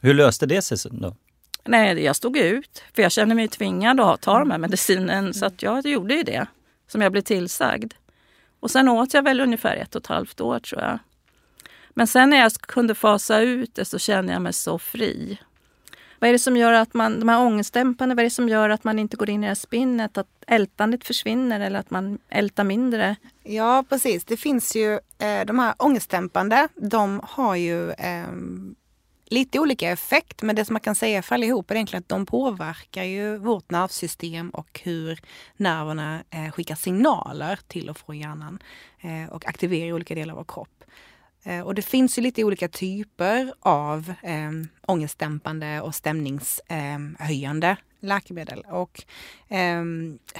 Hur 0.00 0.14
löste 0.14 0.46
det 0.46 0.62
sig 0.62 0.78
då? 0.92 1.16
Nej, 1.64 2.04
jag 2.04 2.16
stod 2.16 2.36
ut. 2.36 2.82
För 2.94 3.02
jag 3.02 3.12
kände 3.12 3.34
mig 3.34 3.48
tvingad 3.48 4.00
att 4.00 4.20
ta 4.20 4.38
de 4.38 4.50
här 4.50 4.58
medicinen. 4.58 5.34
Så 5.34 5.46
att 5.46 5.62
jag 5.62 5.86
gjorde 5.86 6.14
ju 6.14 6.22
det 6.22 6.46
som 6.88 7.00
jag 7.02 7.12
blev 7.12 7.22
tillsagd. 7.22 7.92
Och 8.60 8.70
sen 8.70 8.88
åt 8.88 9.14
jag 9.14 9.22
väl 9.22 9.40
ungefär 9.40 9.76
ett 9.76 9.94
och 9.94 10.02
ett 10.02 10.06
halvt 10.06 10.40
år 10.40 10.58
tror 10.58 10.80
jag. 10.82 10.98
Men 11.90 12.06
sen 12.06 12.30
när 12.30 12.36
jag 12.36 12.52
kunde 12.52 12.94
fasa 12.94 13.40
ut 13.40 13.74
det 13.74 13.84
så 13.84 13.98
kände 13.98 14.32
jag 14.32 14.42
mig 14.42 14.52
så 14.52 14.78
fri. 14.78 15.38
Vad 16.20 16.28
är 16.28 16.32
det 16.32 16.38
som 16.38 16.56
gör 16.56 16.72
att 16.72 16.94
man, 16.94 17.20
de 17.20 17.28
här 17.28 17.40
ångestdämpande, 17.40 18.14
vad 18.14 18.20
är 18.20 18.24
det 18.24 18.30
som 18.30 18.48
gör 18.48 18.70
att 18.70 18.84
man 18.84 18.98
inte 18.98 19.16
går 19.16 19.30
in 19.30 19.40
i 19.42 19.46
det 19.46 19.48
här 19.48 19.54
spinnet? 19.54 20.18
Att 20.18 20.28
ältandet 20.46 21.04
försvinner 21.04 21.60
eller 21.60 21.78
att 21.78 21.90
man 21.90 22.18
ältar 22.28 22.64
mindre? 22.64 23.16
Ja, 23.42 23.84
precis. 23.88 24.24
Det 24.24 24.36
finns 24.36 24.76
ju 24.76 24.92
eh, 25.18 25.44
de 25.46 25.58
här 25.58 25.74
ångestdämpande, 25.78 26.68
de 26.76 27.20
har 27.24 27.56
ju 27.56 27.90
eh, 27.90 28.26
lite 29.26 29.58
olika 29.58 29.90
effekt, 29.90 30.42
men 30.42 30.56
det 30.56 30.64
som 30.64 30.74
man 30.74 30.80
kan 30.80 30.94
säga 30.94 31.22
för 31.22 31.34
allihop 31.34 31.70
är 31.70 31.74
egentligen 31.74 32.00
att 32.00 32.08
de 32.08 32.26
påverkar 32.26 33.04
ju 33.04 33.36
vårt 33.36 33.70
nervsystem 33.70 34.50
och 34.50 34.80
hur 34.82 35.20
nerverna 35.56 36.22
eh, 36.30 36.50
skickar 36.50 36.74
signaler 36.74 37.58
till 37.68 37.90
och 37.90 37.98
från 37.98 38.18
hjärnan 38.18 38.58
eh, 39.00 39.32
och 39.32 39.46
aktiverar 39.46 39.92
olika 39.92 40.14
delar 40.14 40.32
av 40.32 40.38
vår 40.38 40.54
kropp. 40.54 40.84
Eh, 41.42 41.60
och 41.60 41.74
det 41.74 41.82
finns 41.82 42.18
ju 42.18 42.22
lite 42.22 42.44
olika 42.44 42.68
typer 42.68 43.52
av 43.60 44.14
eh, 44.22 44.50
ångestdämpande 44.86 45.80
och 45.80 45.94
stämningshöjande 45.94 47.66
ehm, 47.66 47.72
eh, 47.72 47.76
läkemedel. 48.00 48.64
Och 48.68 49.04
eh, 49.48 49.84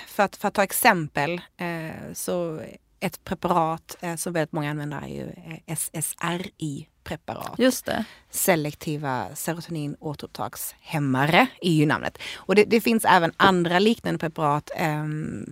för, 0.07 0.23
att, 0.23 0.37
för 0.37 0.49
att 0.49 0.54
ta 0.54 0.62
exempel 0.62 1.40
eh, 1.57 2.12
så 2.12 2.61
ett 3.00 3.25
preparat 3.25 3.97
eh, 4.00 4.16
som 4.16 4.33
väldigt 4.33 4.52
många 4.52 4.71
använder 4.71 5.02
är 5.02 5.09
ju 5.09 5.26
eh, 5.26 5.76
SSRI 5.76 6.87
SSRI-preparat. 7.04 7.59
Just 7.59 7.85
det. 7.85 8.04
Selektiva 8.30 9.26
serotonin 9.35 9.97
återupptagshämmare 10.00 11.47
är 11.61 11.73
ju 11.73 11.87
namnet. 11.87 12.19
Och 12.35 12.54
det, 12.54 12.64
det 12.64 12.80
finns 12.80 13.04
även 13.04 13.33
andra 13.37 13.78
liknande 13.78 14.19
preparat 14.19 14.71
eh, 14.76 15.04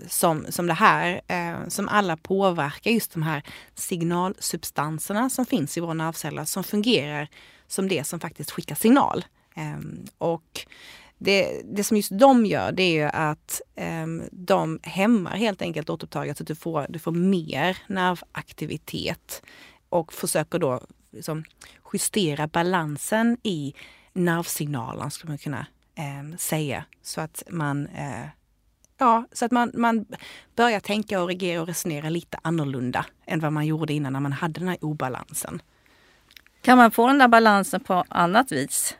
som, 0.08 0.46
som 0.48 0.66
det 0.66 0.74
här 0.74 1.20
eh, 1.28 1.68
som 1.68 1.88
alla 1.88 2.16
påverkar 2.16 2.90
just 2.90 3.12
de 3.12 3.22
här 3.22 3.42
signalsubstanserna 3.74 5.30
som 5.30 5.46
finns 5.46 5.76
i 5.76 5.80
våra 5.80 5.94
nervceller 5.94 6.44
som 6.44 6.64
fungerar 6.64 7.28
som 7.66 7.88
det 7.88 8.04
som 8.04 8.20
faktiskt 8.20 8.50
skickar 8.50 8.74
signal. 8.74 9.24
Ehm, 9.54 10.04
och 10.18 10.66
det, 11.18 11.62
det 11.64 11.84
som 11.84 11.96
just 11.96 12.18
de 12.18 12.46
gör 12.46 12.72
det 12.72 12.82
är 12.82 12.92
ju 12.92 13.10
att 13.12 13.60
um, 14.02 14.22
de 14.32 14.80
hämmar 14.82 15.36
helt 15.36 15.62
enkelt 15.62 15.90
återupptaget 15.90 16.36
så 16.36 16.42
att 16.42 16.48
du 16.48 16.54
får, 16.54 16.86
du 16.88 16.98
får 16.98 17.12
mer 17.12 17.78
nervaktivitet 17.86 19.42
och 19.88 20.12
försöker 20.12 20.58
då 20.58 20.80
liksom, 21.10 21.44
justera 21.92 22.46
balansen 22.46 23.36
i 23.42 23.74
nervsignalen 24.12 25.10
skulle 25.10 25.30
man 25.30 25.38
kunna 25.38 25.66
eh, 25.94 26.36
säga. 26.38 26.84
Så 27.02 27.20
att 27.20 27.42
man 27.50 27.86
eh, 27.86 28.26
Ja, 29.00 29.24
så 29.32 29.44
att 29.44 29.50
man, 29.50 29.70
man 29.74 30.06
börjar 30.56 30.80
tänka 30.80 31.22
och 31.22 31.28
reagera 31.28 31.60
och 31.60 31.66
resonera 31.66 32.08
lite 32.08 32.38
annorlunda 32.42 33.06
än 33.26 33.40
vad 33.40 33.52
man 33.52 33.66
gjorde 33.66 33.92
innan 33.92 34.12
när 34.12 34.20
man 34.20 34.32
hade 34.32 34.60
den 34.60 34.68
här 34.68 34.84
obalansen. 34.84 35.62
Kan 36.62 36.78
man 36.78 36.90
få 36.90 37.06
den 37.06 37.18
där 37.18 37.28
balansen 37.28 37.80
på 37.80 38.04
annat 38.08 38.52
vis? 38.52 38.96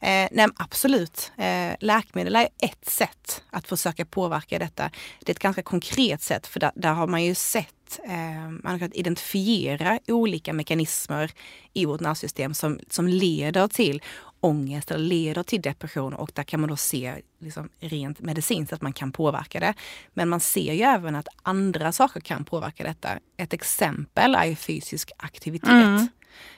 Eh, 0.00 0.28
nej, 0.30 0.46
absolut. 0.56 1.32
Eh, 1.36 1.74
läkemedel 1.80 2.36
är 2.36 2.48
ett 2.62 2.88
sätt 2.88 3.42
att 3.50 3.68
försöka 3.68 4.04
påverka 4.04 4.58
detta. 4.58 4.90
Det 5.20 5.30
är 5.30 5.34
ett 5.34 5.38
ganska 5.38 5.62
konkret 5.62 6.22
sätt 6.22 6.46
för 6.46 6.60
där, 6.60 6.72
där 6.74 6.92
har 6.92 7.06
man 7.06 7.24
ju 7.24 7.34
sett, 7.34 8.00
eh, 8.04 8.48
man 8.48 8.72
har 8.72 8.78
kunnat 8.78 8.94
identifiera 8.94 9.98
olika 10.08 10.52
mekanismer 10.52 11.30
i 11.72 11.84
vårt 11.84 12.00
nervsystem 12.00 12.54
som, 12.54 12.80
som 12.90 13.08
leder 13.08 13.68
till 13.68 14.02
ångest 14.40 14.90
eller 14.90 15.04
leder 15.04 15.42
till 15.42 15.62
depression 15.62 16.14
och 16.14 16.30
där 16.34 16.42
kan 16.42 16.60
man 16.60 16.70
då 16.70 16.76
se 16.76 17.14
liksom, 17.38 17.68
rent 17.80 18.20
medicinskt 18.20 18.72
att 18.72 18.82
man 18.82 18.92
kan 18.92 19.12
påverka 19.12 19.60
det. 19.60 19.74
Men 20.14 20.28
man 20.28 20.40
ser 20.40 20.72
ju 20.72 20.82
även 20.82 21.16
att 21.16 21.28
andra 21.42 21.92
saker 21.92 22.20
kan 22.20 22.44
påverka 22.44 22.84
detta. 22.84 23.08
Ett 23.36 23.52
exempel 23.52 24.34
är 24.34 24.54
fysisk 24.54 25.12
aktivitet. 25.16 25.68
Mm. 25.68 26.08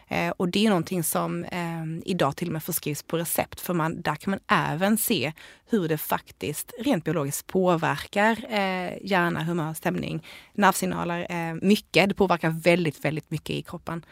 Eh, 0.09 0.31
och 0.31 0.49
det 0.49 0.67
är 0.67 0.69
någonting 0.69 1.03
som 1.03 1.45
eh, 1.45 1.85
idag 2.05 2.37
till 2.37 2.49
och 2.49 2.53
med 2.53 2.63
förskrivs 2.63 3.03
på 3.03 3.17
recept 3.19 3.61
för 3.61 3.75
man, 3.75 4.03
där 4.03 4.15
kan 4.15 4.31
man 4.31 4.41
även 4.71 4.99
se 4.99 5.33
hur 5.71 5.89
det 5.89 5.99
faktiskt 5.99 6.73
rent 6.79 7.05
biologiskt 7.05 7.47
påverkar 7.47 8.45
eh, 8.49 8.93
hjärna, 9.03 9.45
humör, 9.45 9.75
stämning, 9.75 10.27
nervsignaler 10.53 11.27
eh, 11.31 11.55
mycket. 11.63 12.09
Det 12.09 12.15
påverkar 12.15 12.51
väldigt, 12.51 13.05
väldigt 13.05 13.31
mycket 13.31 13.51
i 13.51 13.63
kroppen. 13.63 14.05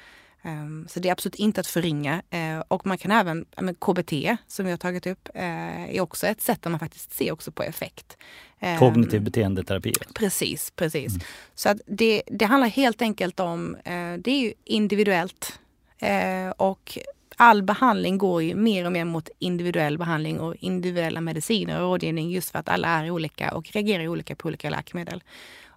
Um, 0.42 0.86
så 0.88 1.00
det 1.00 1.08
är 1.08 1.12
absolut 1.12 1.34
inte 1.34 1.60
att 1.60 1.66
förringa. 1.66 2.22
Uh, 2.34 2.62
och 2.68 2.86
man 2.86 2.98
kan 2.98 3.10
även, 3.10 3.46
KBT 3.78 4.12
som 4.46 4.64
vi 4.64 4.70
har 4.70 4.78
tagit 4.78 5.06
upp, 5.06 5.28
uh, 5.36 5.96
är 5.96 6.00
också 6.00 6.26
ett 6.26 6.40
sätt 6.40 6.62
där 6.62 6.70
man 6.70 6.80
faktiskt 6.80 7.12
ser 7.12 7.32
också 7.32 7.52
på 7.52 7.62
effekt. 7.62 8.16
Um, 8.62 8.78
Kognitiv 8.78 9.22
beteendeterapi? 9.22 9.92
Precis, 10.14 10.70
precis. 10.76 11.12
Mm. 11.12 11.20
Så 11.54 11.68
att 11.68 11.80
det, 11.86 12.22
det 12.26 12.44
handlar 12.44 12.68
helt 12.68 13.02
enkelt 13.02 13.40
om, 13.40 13.74
uh, 13.74 14.18
det 14.18 14.30
är 14.30 14.40
ju 14.40 14.52
individuellt 14.64 15.60
Eh, 16.00 16.50
och 16.50 16.98
all 17.36 17.62
behandling 17.62 18.18
går 18.18 18.42
ju 18.42 18.54
mer 18.54 18.84
och 18.84 18.92
mer 18.92 19.04
mot 19.04 19.30
individuell 19.38 19.98
behandling 19.98 20.40
och 20.40 20.56
individuella 20.56 21.20
mediciner 21.20 21.80
och 21.80 21.82
rådgivning 21.82 22.30
just 22.30 22.50
för 22.50 22.58
att 22.58 22.68
alla 22.68 22.88
är 22.88 23.10
olika 23.10 23.54
och 23.54 23.72
reagerar 23.72 24.08
olika 24.08 24.36
på 24.36 24.48
olika 24.48 24.70
läkemedel. 24.70 25.22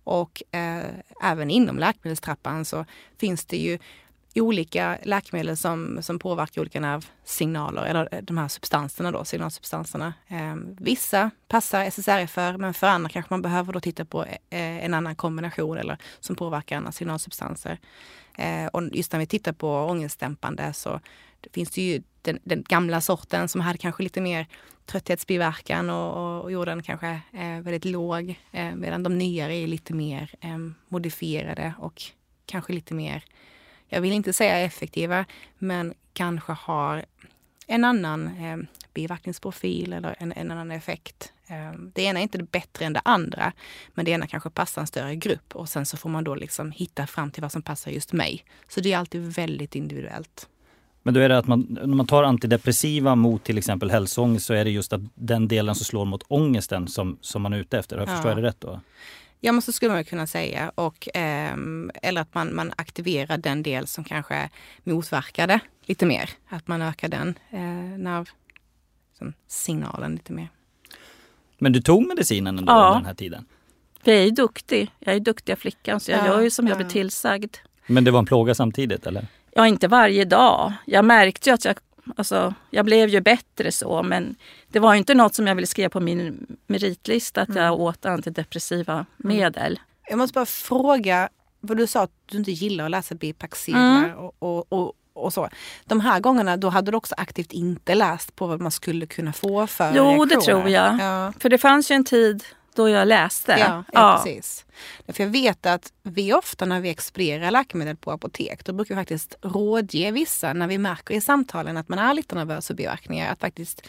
Och 0.06 0.44
eh, 0.52 0.84
även 1.24 1.50
inom 1.50 1.80
läkemedelstrappan 1.80 2.66
så 2.66 2.86
finns 3.18 3.46
det 3.46 3.58
ju 3.58 3.80
olika 4.42 4.98
läkemedel 5.04 5.58
som, 5.58 6.00
som 6.02 6.20
påverkar 6.20 6.62
olika 6.62 6.80
nervsignaler, 6.80 7.86
eller 7.86 8.10
eh, 8.12 8.22
de 8.22 8.38
här 8.38 8.48
substanserna 8.48 9.12
då, 9.12 9.26
signalsubstanserna. 9.26 10.14
Eh, 10.28 10.56
vissa 10.78 11.32
passar 11.48 11.86
SSRI 11.86 12.28
för, 12.28 12.58
men 12.58 12.74
för 12.74 12.88
andra 12.88 13.10
kanske 13.10 13.34
man 13.34 13.42
behöver 13.42 13.74
då 13.74 13.80
titta 13.80 14.06
på 14.06 14.24
eh, 14.24 14.86
en 14.86 14.94
annan 14.94 15.16
kombination 15.16 15.78
eller 15.78 15.98
som 16.20 16.36
påverkar 16.36 16.78
andra 16.78 16.92
signalsubstanser. 16.92 17.80
Eh, 18.38 18.66
och 18.66 18.84
just 18.92 19.12
när 19.12 19.20
vi 19.20 19.26
tittar 19.26 19.54
på 19.54 19.70
ångestdämpande 19.70 20.74
så 20.74 21.00
finns 21.54 21.72
det 21.72 21.82
ju 21.82 22.02
den, 22.22 22.40
den, 22.44 22.64
gamla 22.70 23.02
sorten 23.02 23.48
som 23.48 23.62
hade 23.62 23.78
kanske 23.78 24.04
lite 24.04 24.22
mer 24.22 24.48
trötthetsbiverkan 24.86 25.90
och, 25.90 26.14
och, 26.14 26.44
och 26.44 26.52
gjorde 26.52 26.72
den 26.72 26.84
kanske 26.84 27.22
eh, 27.32 27.60
väldigt 27.62 27.86
låg. 27.86 28.40
Eh, 28.52 28.76
medan 28.76 29.04
de 29.04 29.18
nyare 29.18 29.56
är 29.56 29.68
lite 29.68 29.94
mer 29.94 30.32
eh, 30.42 30.58
modifierade 30.88 31.74
och 31.78 32.02
kanske 32.46 32.74
lite 32.74 32.94
mer, 32.94 33.24
jag 33.94 34.02
vill 34.02 34.14
inte 34.14 34.34
säga 34.34 34.60
effektiva, 34.60 35.26
men 35.58 35.94
kanske 36.14 36.54
har 36.54 37.06
en 37.68 37.84
annan 37.84 38.28
eh, 38.28 38.58
biverkningsprofil 38.94 39.94
eller 39.94 40.16
en, 40.20 40.32
en 40.32 40.52
annan 40.52 40.72
effekt. 40.72 41.34
Ehm, 41.48 41.92
det 41.96 42.02
ena 42.02 42.20
är 42.20 42.24
inte 42.24 42.44
bättre 42.44 42.86
än 42.86 42.94
det 42.94 43.02
andra, 43.06 43.54
men 43.94 44.06
det 44.06 44.12
ena 44.12 44.28
kanske 44.28 44.50
passar 44.50 44.82
en 44.82 44.88
större 44.88 45.16
grupp 45.16 45.56
och 45.56 45.70
sen 45.70 45.86
så 45.86 45.98
får 45.98 46.10
man 46.10 46.24
då 46.24 46.36
liksom 46.36 46.72
hitta 46.72 47.08
fram 47.08 47.32
till 47.32 47.42
vad 47.42 47.52
som 47.52 47.62
passar 47.62 47.92
just 47.92 48.14
mig. 48.14 48.46
Så 48.68 48.82
det 48.82 48.94
är 48.94 48.98
alltid 48.98 49.22
väldigt 49.22 49.76
individuellt. 49.76 50.48
Men 51.04 51.14
då 51.14 51.20
är 51.20 51.30
det 51.30 51.38
att 51.38 51.48
man, 51.48 51.68
när 51.70 51.96
man 51.96 52.08
tar 52.08 52.24
antidepressiva 52.24 53.16
mot 53.16 53.44
till 53.44 53.58
exempel 53.58 53.92
hälsoångest 53.92 54.46
så 54.46 54.54
är 54.54 54.64
det 54.64 54.72
just 54.72 54.94
att 54.94 55.02
den 55.16 55.48
delen 55.48 55.76
som 55.76 55.86
slår 55.86 56.06
mot 56.06 56.24
ångesten 56.28 56.88
som, 56.88 57.18
som 57.22 57.42
man 57.42 57.54
är 57.54 57.58
ute 57.58 57.80
efter. 57.80 57.98
Jag 57.98 58.10
förstår 58.10 58.32
jag 58.32 58.38
det 58.38 58.48
rätt 58.48 58.62
då? 58.62 58.80
Ja, 59.46 59.52
men 59.52 59.62
så 59.62 59.72
skulle 59.72 59.92
man 59.92 60.04
kunna 60.04 60.28
säga. 60.28 60.72
Och, 60.76 61.16
eh, 61.16 61.56
eller 62.02 62.22
att 62.22 62.34
man, 62.34 62.56
man 62.56 62.74
aktiverar 62.76 63.38
den 63.38 63.64
del 63.64 63.88
som 63.88 64.04
kanske 64.04 64.50
motverkar 64.84 65.48
det 65.48 65.60
lite 65.86 66.06
mer. 66.06 66.30
Att 66.48 66.68
man 66.68 66.82
ökar 66.82 67.08
den 67.08 67.40
eh, 67.50 67.60
nervsignalen 69.20 70.12
lite 70.12 70.34
mer. 70.34 70.50
Men 71.58 71.74
du 71.74 71.82
tog 71.82 72.08
medicinen 72.08 72.58
ändå 72.60 72.74
ja. 72.74 72.86
under 72.86 73.00
den 73.00 73.06
här 73.06 73.14
tiden? 73.14 73.46
Jag 74.04 74.16
är 74.16 74.32
duktig. 74.32 74.92
Jag 75.00 75.16
är 75.16 75.20
duktiga 75.20 75.56
flickan 75.56 76.00
så 76.00 76.12
jag 76.12 76.20
ja, 76.20 76.28
gör 76.28 76.42
ju 76.42 76.50
som 76.50 76.68
ja. 76.68 76.72
jag 76.72 76.78
blir 76.78 76.90
tillsagd. 76.90 77.56
Men 77.88 78.04
det 78.04 78.12
var 78.12 78.20
en 78.20 78.26
plåga 78.26 78.56
samtidigt 78.56 79.06
eller? 79.06 79.28
Ja, 79.52 79.68
inte 79.68 79.88
varje 79.88 80.26
dag. 80.26 80.74
Jag 80.86 81.06
märkte 81.06 81.50
ju 81.50 81.54
att 81.54 81.66
jag, 81.66 81.78
alltså, 82.16 82.54
jag 82.70 82.86
blev 82.86 83.10
ju 83.10 83.22
bättre 83.22 83.72
så 83.72 84.04
men 84.04 84.36
det 84.68 84.80
var 84.80 84.96
inte 84.96 85.14
något 85.14 85.36
som 85.36 85.48
jag 85.48 85.56
ville 85.56 85.68
skriva 85.68 85.90
på 85.90 86.00
min 86.00 86.58
meritlista 86.68 87.42
att 87.42 87.56
jag 87.56 87.68
mm. 87.68 87.80
åt 87.80 88.06
antidepressiva 88.06 88.94
mm. 88.94 89.38
medel. 89.38 89.80
Jag 90.10 90.18
måste 90.18 90.34
bara 90.34 90.46
fråga, 90.46 91.30
vad 91.60 91.78
du 91.78 91.88
sa 91.88 92.02
att 92.02 92.12
du 92.26 92.38
inte 92.38 92.52
gillar 92.52 92.86
att 92.86 92.92
läsa 92.92 93.16
bipacksedlar 93.16 94.06
mm. 94.06 94.18
och, 94.18 94.36
och, 94.40 94.74
och 94.74 94.94
och 95.16 95.34
så. 95.34 95.50
De 95.86 96.00
här 96.00 96.20
gångerna 96.20 96.58
då 96.58 96.70
hade 96.70 96.92
du 96.92 96.98
också 96.98 97.16
aktivt 97.18 97.52
inte 97.52 97.96
läst 97.96 98.36
på 98.36 98.48
vad 98.48 98.62
man 98.62 98.72
skulle 98.72 99.06
kunna 99.06 99.34
få 99.34 99.68
för 99.68 99.94
Jo, 99.96 100.04
reaktioner. 100.04 100.26
det 100.26 100.42
tror 100.42 100.70
jag. 100.70 101.00
Ja. 101.00 101.34
För 101.40 101.50
det 101.50 101.58
fanns 101.58 101.92
ju 101.92 101.96
en 101.96 102.06
tid 102.06 102.44
då 102.74 102.90
jag 102.90 103.08
läste. 103.08 103.56
Ja, 103.60 103.84
ja, 103.94 104.22
precis. 104.24 104.66
För 105.08 105.24
jag 105.24 105.30
vet 105.30 105.66
att 105.66 105.94
vi 106.04 106.34
ofta 106.34 106.66
när 106.66 106.82
vi 106.82 106.90
expedierar 106.90 107.52
läkemedel 107.52 107.96
på 107.96 108.12
apotek, 108.12 108.66
då 108.66 108.74
brukar 108.74 108.96
vi 108.96 109.02
faktiskt 109.02 109.36
rådge 109.42 110.12
vissa 110.12 110.54
när 110.54 110.68
vi 110.68 110.78
märker 110.78 111.16
i 111.16 111.22
samtalen 111.22 111.78
att 111.78 111.90
man 111.90 112.00
är 112.00 112.14
lite 112.14 112.36
nervös 112.36 112.68
för 112.68 112.74
biverkningar, 112.74 113.32
att 113.32 113.40
faktiskt 113.40 113.88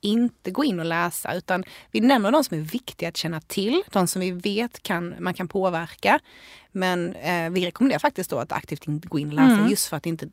inte 0.00 0.50
gå 0.50 0.64
in 0.64 0.80
och 0.80 0.86
läsa 0.86 1.34
utan 1.34 1.64
vi 1.90 2.00
nämner 2.00 2.30
de 2.30 2.44
som 2.44 2.58
är 2.58 2.62
viktiga 2.62 3.08
att 3.08 3.16
känna 3.16 3.40
till, 3.40 3.82
de 3.90 4.06
som 4.06 4.20
vi 4.20 4.30
vet 4.30 4.82
kan, 4.82 5.14
man 5.18 5.34
kan 5.34 5.48
påverka. 5.48 6.20
Men 6.72 7.14
eh, 7.14 7.50
vi 7.50 7.66
rekommenderar 7.66 7.98
faktiskt 7.98 8.30
då 8.30 8.38
att 8.38 8.52
aktivt 8.52 8.86
inte 8.88 9.08
gå 9.08 9.18
in 9.18 9.28
och 9.28 9.34
läsa 9.34 9.54
mm. 9.54 9.68
just 9.68 9.86
för 9.86 9.96
att 9.96 10.06
inte 10.06 10.28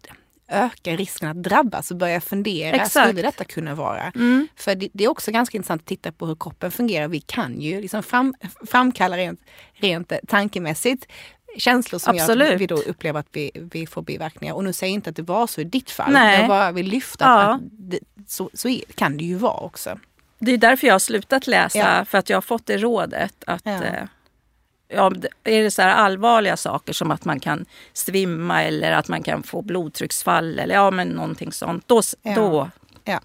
ökar 0.51 0.97
risken 0.97 1.29
att 1.29 1.43
drabbas 1.43 1.91
och 1.91 1.97
börja 1.97 2.21
fundera, 2.21 2.75
Exakt. 2.75 3.07
skulle 3.07 3.21
detta 3.21 3.43
kunna 3.43 3.75
vara? 3.75 4.11
Mm. 4.15 4.47
För 4.55 4.75
det, 4.75 4.89
det, 4.93 5.03
är 5.03 5.07
också 5.07 5.31
ganska 5.31 5.57
intressant 5.57 5.81
att 5.81 5.87
titta 5.87 6.11
på 6.11 6.25
hur 6.25 6.35
kroppen 6.39 6.71
fungerar. 6.71 7.07
Vi 7.07 7.19
kan 7.21 7.61
ju 7.61 7.81
liksom 7.81 8.03
fram, 8.03 8.35
framkalla 8.67 9.17
rent, 9.17 9.41
rent 9.73 10.11
tankemässigt 10.27 11.07
känslor 11.57 11.99
som 11.99 12.15
gör 12.15 12.23
Absolut. 12.23 12.53
att 12.53 12.61
vi 12.61 12.67
då 12.67 12.75
upplever 12.75 13.19
att 13.19 13.27
vi, 13.31 13.51
vi 13.53 13.87
får 13.87 14.01
biverkningar. 14.01 14.53
Och 14.53 14.63
nu 14.63 14.73
säger 14.73 14.91
jag 14.91 14.97
inte 14.97 15.09
att 15.09 15.15
det 15.15 15.21
var 15.21 15.47
så 15.47 15.61
i 15.61 15.63
ditt 15.63 15.91
fall. 15.91 16.11
Nej. 16.11 16.39
Jag 16.39 16.47
bara 16.49 16.71
vill 16.71 16.87
lyfta 16.87 17.25
Ja. 17.25 17.53
att 17.53 17.61
det, 17.71 17.99
så, 18.27 18.49
så 18.53 18.79
kan 18.95 19.17
det 19.17 19.23
ju 19.23 19.35
vara 19.35 19.57
också. 19.59 19.99
Det 20.39 20.51
är 20.51 20.57
därför 20.57 20.87
jag 20.87 20.93
har 20.93 20.99
slutat 20.99 21.47
läsa, 21.47 21.77
Ja. 21.77 22.05
för 22.05 22.17
att 22.17 22.29
jag 22.29 22.37
har 22.37 22.41
fått 22.41 22.65
det 22.65 22.77
rådet 22.77 23.43
att 23.47 23.61
Ja. 23.65 23.83
eh, 23.83 24.03
ja, 24.93 25.09
det- 25.09 25.29
är 25.57 25.63
det 25.63 25.71
så 25.71 25.81
här 25.81 25.89
allvarliga 25.95 26.57
saker 26.57 26.93
som 26.93 27.11
att 27.11 27.25
man 27.25 27.39
kan 27.39 27.65
svimma 27.93 28.63
eller 28.63 28.91
att 28.91 29.07
man 29.07 29.23
kan 29.23 29.43
få 29.43 29.61
blodtrycksfall 29.61 30.59
eller 30.59 30.75
ja, 30.75 30.91
men 30.91 31.07
någonting 31.07 31.51
sånt. 31.51 31.87
Då, 31.87 32.01
Ja. 32.21 32.35
då, 32.35 32.69
Ja. 33.03 33.19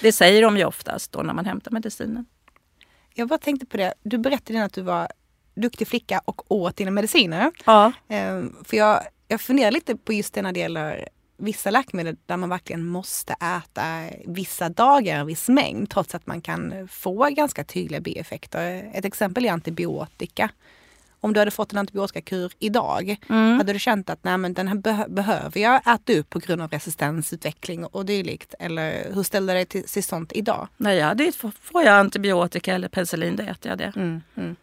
det 0.00 0.12
säger 0.12 0.42
de 0.42 0.56
ju 0.56 0.64
oftast 0.64 1.12
då 1.12 1.22
när 1.22 1.34
man 1.34 1.44
hämtar 1.46 1.70
medicinen. 1.70 2.26
Jag 3.14 3.28
bara 3.28 3.38
tänkte 3.38 3.66
på 3.66 3.76
det. 3.76 3.94
Du 4.02 4.18
berättade 4.18 4.64
att 4.64 4.72
du 4.72 4.82
var 4.82 5.08
duktig 5.54 5.88
flicka 5.88 6.20
och 6.24 6.52
åt 6.52 6.76
dina 6.76 6.90
mediciner. 6.90 7.50
Ja. 7.64 7.92
Ehm, 8.08 8.56
för 8.64 8.76
jag, 8.76 9.02
jag 9.28 9.40
funderar 9.40 9.70
lite 9.70 9.96
på 9.96 10.12
just 10.12 10.34
det 10.34 10.42
när 10.42 10.52
det 10.52 10.60
gäller 10.60 11.08
vissa 11.36 11.70
läkemedel 11.70 12.16
där 12.26 12.36
man 12.36 12.48
verkligen 12.48 12.84
måste 12.86 13.32
äta 13.32 14.02
vissa 14.26 14.68
dagar 14.68 15.18
en 15.20 15.26
viss 15.26 15.48
mängd 15.48 15.90
trots 15.90 16.14
att 16.14 16.26
man 16.26 16.40
kan 16.40 16.88
få 16.90 17.28
ganska 17.30 17.64
tydliga 17.64 18.00
bieffekter. 18.00 18.90
Ett 18.94 19.04
exempel 19.04 19.44
är 19.44 19.52
antibiotika. 19.52 20.50
Om 21.22 21.32
du 21.32 21.40
hade 21.40 21.50
fått 21.50 21.72
en 21.72 21.78
antibiotikakur 21.78 22.52
idag, 22.58 23.16
Mm. 23.28 23.56
hade 23.58 23.72
du 23.72 23.78
känt 23.78 24.10
att 24.10 24.24
nej, 24.24 24.38
men 24.38 24.54
den 24.54 24.68
här 24.68 24.74
beh- 24.74 25.08
behöver 25.14 25.60
jag 25.60 25.76
äta 25.94 26.12
upp 26.12 26.30
på 26.30 26.38
grund 26.38 26.62
av 26.62 26.70
resistensutveckling 26.70 27.84
och 27.86 28.06
dylikt? 28.06 28.54
Eller 28.58 29.14
hur 29.14 29.22
ställer 29.22 29.52
du 29.54 29.56
dig 29.58 29.66
till, 29.66 29.84
till 29.84 30.04
sånt 30.04 30.32
idag? 30.34 30.68
Nej, 30.76 30.96
ja, 30.96 31.14
det 31.14 31.32
får, 31.36 31.82
jag 31.82 31.86
antibiotika 31.98 32.74
eller 32.74 32.88
penicillin, 32.88 33.36
då 33.36 33.42
äter 33.42 33.70
jag 33.70 33.78
det. 33.78 33.92
Mm, 33.96 34.22
mm. 34.36 34.56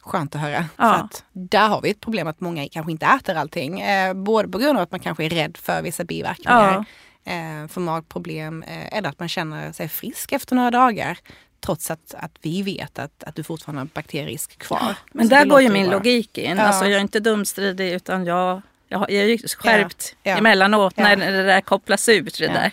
Skönt 0.00 0.34
att 0.34 0.40
höra. 0.40 0.64
Ja. 0.76 0.84
För 0.94 1.04
att 1.04 1.24
där 1.32 1.68
har 1.68 1.80
vi 1.80 1.90
ett 1.90 2.00
problem 2.00 2.26
att 2.26 2.40
många 2.40 2.68
kanske 2.68 2.92
inte 2.92 3.06
äter 3.06 3.34
allting. 3.36 3.80
Eh, 3.80 4.14
både 4.14 4.48
på 4.48 4.58
grund 4.58 4.78
av 4.78 4.82
att 4.82 4.90
man 4.90 5.00
kanske 5.00 5.24
är 5.24 5.30
rädd 5.30 5.56
för 5.56 5.82
vissa 5.82 6.04
biverkningar, 6.04 6.84
eh, 7.24 7.68
för 7.68 7.80
magproblem 7.80 8.62
eh, 8.62 8.96
eller 8.98 9.08
att 9.08 9.18
man 9.18 9.28
känner 9.28 9.72
sig 9.72 9.88
frisk 9.88 10.32
efter 10.32 10.56
några 10.56 10.70
dagar. 10.70 11.18
Trots 11.60 11.90
att, 11.90 12.14
att 12.18 12.32
vi 12.42 12.62
vet 12.62 12.98
att, 12.98 13.24
att 13.24 13.34
du 13.34 13.42
fortfarande 13.42 13.80
har 13.80 13.86
bakterierisk 13.94 14.58
kvar. 14.58 14.94
Men 15.12 15.28
Så 15.28 15.34
där 15.34 15.44
går 15.44 15.60
ju 15.60 15.68
min 15.68 15.86
bra. 15.86 15.92
logik 15.92 16.38
in. 16.38 16.56
Ja. 16.56 16.62
Alltså, 16.62 16.84
jag 16.84 16.92
är 16.96 17.00
inte 17.00 17.20
dumstridig 17.20 17.92
utan 17.92 18.24
jag, 18.26 18.62
jag, 18.88 19.00
jag 19.00 19.10
är 19.22 19.24
ju 19.28 19.38
skärpt 19.38 20.16
Ja, 20.22 20.30
ja. 20.30 20.36
emellanåt 20.38 20.94
Ja. 20.96 21.02
när 21.02 21.16
det 21.32 21.42
där 21.42 21.60
kopplas 21.60 22.08
ut. 22.08 22.38
Det 22.38 22.44
Ja. 22.44 22.70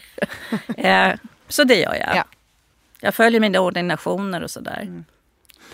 där. 0.77 1.12
eh, 1.12 1.15
så 1.48 1.63
det 1.63 1.75
gör 1.75 1.94
jag. 1.96 2.15
Ja. 2.15 2.24
Jag 3.00 3.15
följer 3.15 3.39
mina 3.39 3.60
ordinationer 3.60 4.44
och 4.44 4.51
sådär. 4.51 5.04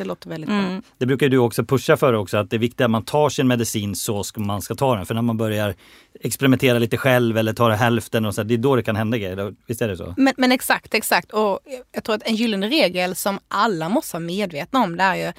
Det 0.02 0.06
låter 0.08 0.30
väldigt 0.30 0.50
bra. 0.50 0.58
Mm. 0.58 0.82
Det 0.98 1.06
brukar 1.06 1.30
du 1.30 1.38
också 1.38 1.66
pusha 1.66 1.98
för 1.98 2.14
också, 2.14 2.38
att 2.38 2.50
det 2.50 2.56
är 2.56 2.60
viktigt 2.60 2.82
att 2.82 2.92
man 2.92 3.06
tar 3.06 3.30
sin 3.30 3.48
medicin 3.48 3.96
så 3.96 4.24
ska 4.24 4.42
man 4.42 4.62
ska 4.62 4.76
ta 4.76 4.96
den. 4.96 5.06
För 5.06 5.16
när 5.16 5.22
man 5.22 5.38
börjar 5.38 5.76
experimentera 6.20 6.80
lite 6.80 6.98
själv 6.98 7.38
eller 7.38 7.54
tar 7.54 7.70
hälften, 7.70 8.26
och 8.26 8.36
så, 8.36 8.44
det 8.44 8.54
är 8.54 8.58
då 8.58 8.76
det 8.76 8.84
kan 8.84 8.96
hända 8.96 9.18
grejer. 9.18 9.56
Visst 9.68 9.82
är 9.82 9.88
det 9.88 9.98
så? 9.98 10.14
Men, 10.18 10.34
men 10.38 10.52
exakt, 10.52 10.94
exakt. 10.94 11.32
Och 11.32 11.60
jag 11.92 12.04
tror 12.04 12.16
att 12.16 12.24
en 12.24 12.36
gyllene 12.36 12.70
regel 12.70 13.16
som 13.16 13.40
alla 13.48 13.90
måste 13.90 14.16
vara 14.16 14.24
medvetna 14.24 14.84
om 14.84 14.98
det 14.98 15.04
är 15.04 15.16
ju 15.16 15.34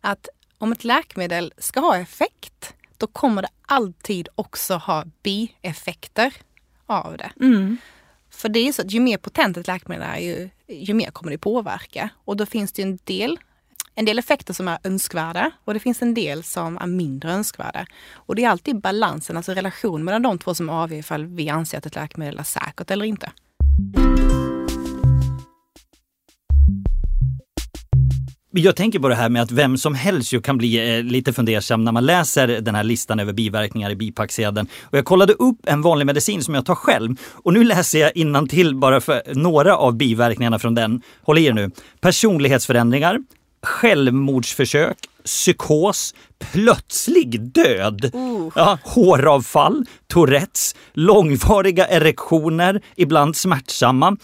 att 0.00 0.28
om 0.58 0.72
ett 0.72 0.84
läkemedel 0.84 1.52
ska 1.58 1.80
ha 1.80 1.96
effekt, 1.96 2.74
då 2.98 3.06
kommer 3.06 3.42
det 3.42 3.48
alltid 3.66 4.28
också 4.34 4.74
ha 4.74 5.04
bieffekter 5.22 6.34
av 6.86 7.16
det. 7.16 7.30
Mm. 7.40 7.76
För 8.30 8.48
det 8.48 8.68
är 8.68 8.72
så 8.72 8.82
att 8.82 8.90
ju 8.90 9.00
mer 9.00 9.18
potent 9.18 9.56
ett 9.56 9.66
läkemedel 9.66 10.08
är, 10.08 10.18
ju, 10.18 10.50
ju 10.68 10.94
mer 10.94 11.10
kommer 11.10 11.30
det 11.30 11.38
påverka. 11.38 12.08
Och 12.24 12.36
då 12.36 12.46
finns 12.46 12.72
det 12.72 12.82
ju 12.82 12.88
en 12.88 12.98
del, 13.04 13.38
en 13.94 14.04
del 14.04 14.18
effekter 14.18 14.54
som 14.54 14.68
är 14.68 14.78
önskvärda 14.84 15.50
och 15.64 15.74
det 15.74 15.80
finns 15.80 16.02
en 16.02 16.14
del 16.14 16.42
som 16.42 16.78
är 16.78 16.86
mindre 16.86 17.32
önskvärda. 17.32 17.86
Och 18.14 18.34
det 18.34 18.44
är 18.44 18.48
alltid 18.48 18.80
balansen, 18.80 19.36
alltså 19.36 19.52
relationen 19.52 20.04
mellan 20.04 20.22
de 20.22 20.38
två 20.38 20.54
som 20.54 20.70
avgör 20.70 20.98
ifall 20.98 21.26
vi 21.26 21.48
anser 21.48 21.78
att 21.78 21.86
ett 21.86 21.94
läkemedel 21.94 22.38
är 22.38 22.42
säkert 22.42 22.90
eller 22.90 23.04
inte. 23.04 23.30
Jag 28.56 28.76
tänker 28.76 28.98
på 28.98 29.08
det 29.08 29.14
här 29.14 29.28
med 29.28 29.42
att 29.42 29.50
vem 29.50 29.76
som 29.76 29.94
helst 29.94 30.32
ju 30.32 30.40
kan 30.40 30.58
bli 30.58 30.96
eh, 30.96 31.02
lite 31.02 31.32
fundersam 31.32 31.84
när 31.84 31.92
man 31.92 32.06
läser 32.06 32.48
den 32.48 32.74
här 32.74 32.84
listan 32.84 33.20
över 33.20 33.32
biverkningar 33.32 33.90
i 33.90 33.96
bipacksedeln. 33.96 34.68
Och 34.82 34.98
jag 34.98 35.04
kollade 35.04 35.32
upp 35.32 35.58
en 35.66 35.82
vanlig 35.82 36.06
medicin 36.06 36.42
som 36.42 36.54
jag 36.54 36.66
tar 36.66 36.74
själv. 36.74 37.16
Och 37.20 37.52
nu 37.52 37.64
läser 37.64 37.98
jag 37.98 38.48
till 38.48 38.74
bara 38.76 39.00
för 39.00 39.22
några 39.34 39.76
av 39.76 39.96
biverkningarna 39.96 40.58
från 40.58 40.74
den. 40.74 41.02
Håll 41.22 41.38
i 41.38 41.44
er 41.44 41.52
nu. 41.52 41.70
Personlighetsförändringar, 42.00 43.18
självmordsförsök, 43.64 44.96
psykos, 45.24 46.14
plötslig 46.52 47.40
död, 47.40 48.10
ja, 48.54 48.78
håravfall, 48.82 49.84
tourettes, 50.06 50.74
långvariga 50.92 51.86
erektioner, 51.86 52.82
ibland 52.96 53.36
smärtsamma, 53.36 54.16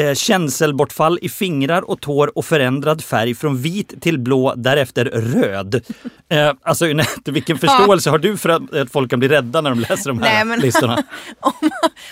eh, 0.00 0.14
känselbortfall 0.14 1.18
i 1.22 1.28
fingrar 1.28 1.90
och 1.90 2.00
tår 2.00 2.38
och 2.38 2.44
förändrad 2.44 3.04
färg 3.04 3.34
från 3.34 3.56
vit 3.62 4.02
till 4.02 4.18
blå, 4.18 4.54
därefter 4.56 5.04
röd. 5.04 5.84
Eh, 6.28 6.52
alltså 6.62 6.86
Jeanette, 6.86 7.30
vilken 7.32 7.58
förståelse 7.58 8.10
har 8.10 8.18
du 8.18 8.36
för 8.36 8.48
att, 8.48 8.74
att 8.74 8.92
folk 8.92 9.10
kan 9.10 9.18
bli 9.18 9.28
rädda 9.28 9.60
när 9.60 9.70
de 9.70 9.80
läser 9.80 10.08
de 10.10 10.18
här 10.22 10.34
Nej, 10.34 10.44
men- 10.44 10.60
listorna? 10.60 11.02
om, 11.40 11.52
man, 11.60 11.70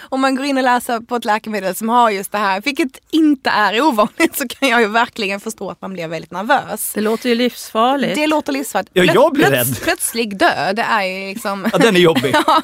om 0.08 0.20
man 0.20 0.34
går 0.36 0.44
in 0.46 0.56
och 0.56 0.62
läser 0.64 1.00
på 1.00 1.16
ett 1.16 1.24
läkemedel 1.24 1.74
som 1.74 1.88
har 1.88 2.10
just 2.10 2.32
det 2.32 2.38
här, 2.38 2.60
vilket 2.60 2.88
inte 3.10 3.50
är 3.50 3.80
ovanligt, 3.80 4.36
så 4.36 4.48
kan 4.48 4.68
jag 4.68 4.80
ju 4.80 4.86
verkligen 4.88 5.40
förstå 5.40 5.70
att 5.70 5.80
man 5.80 5.92
blir 5.92 6.08
väldigt 6.08 6.30
nervös. 6.30 6.92
Det 6.94 7.00
låter 7.00 7.28
ju 7.28 7.34
livsfarligt. 7.34 8.14
Det 8.14 8.26
låter 8.26 8.52
livsfarligt. 8.52 8.90
Ja, 8.94 9.04
jag 9.04 9.32
blir 9.32 9.44
Plöts- 9.44 9.50
rädd. 9.50 9.80
Plötslig 9.82 10.36
död, 10.38 10.76
det 10.76 10.82
är 10.82 11.02
ju 11.02 11.28
liksom... 11.28 11.68
Ja, 11.72 11.78
den 11.78 11.96
är 11.96 12.00
jobbig. 12.00 12.34
Ja, 12.46 12.62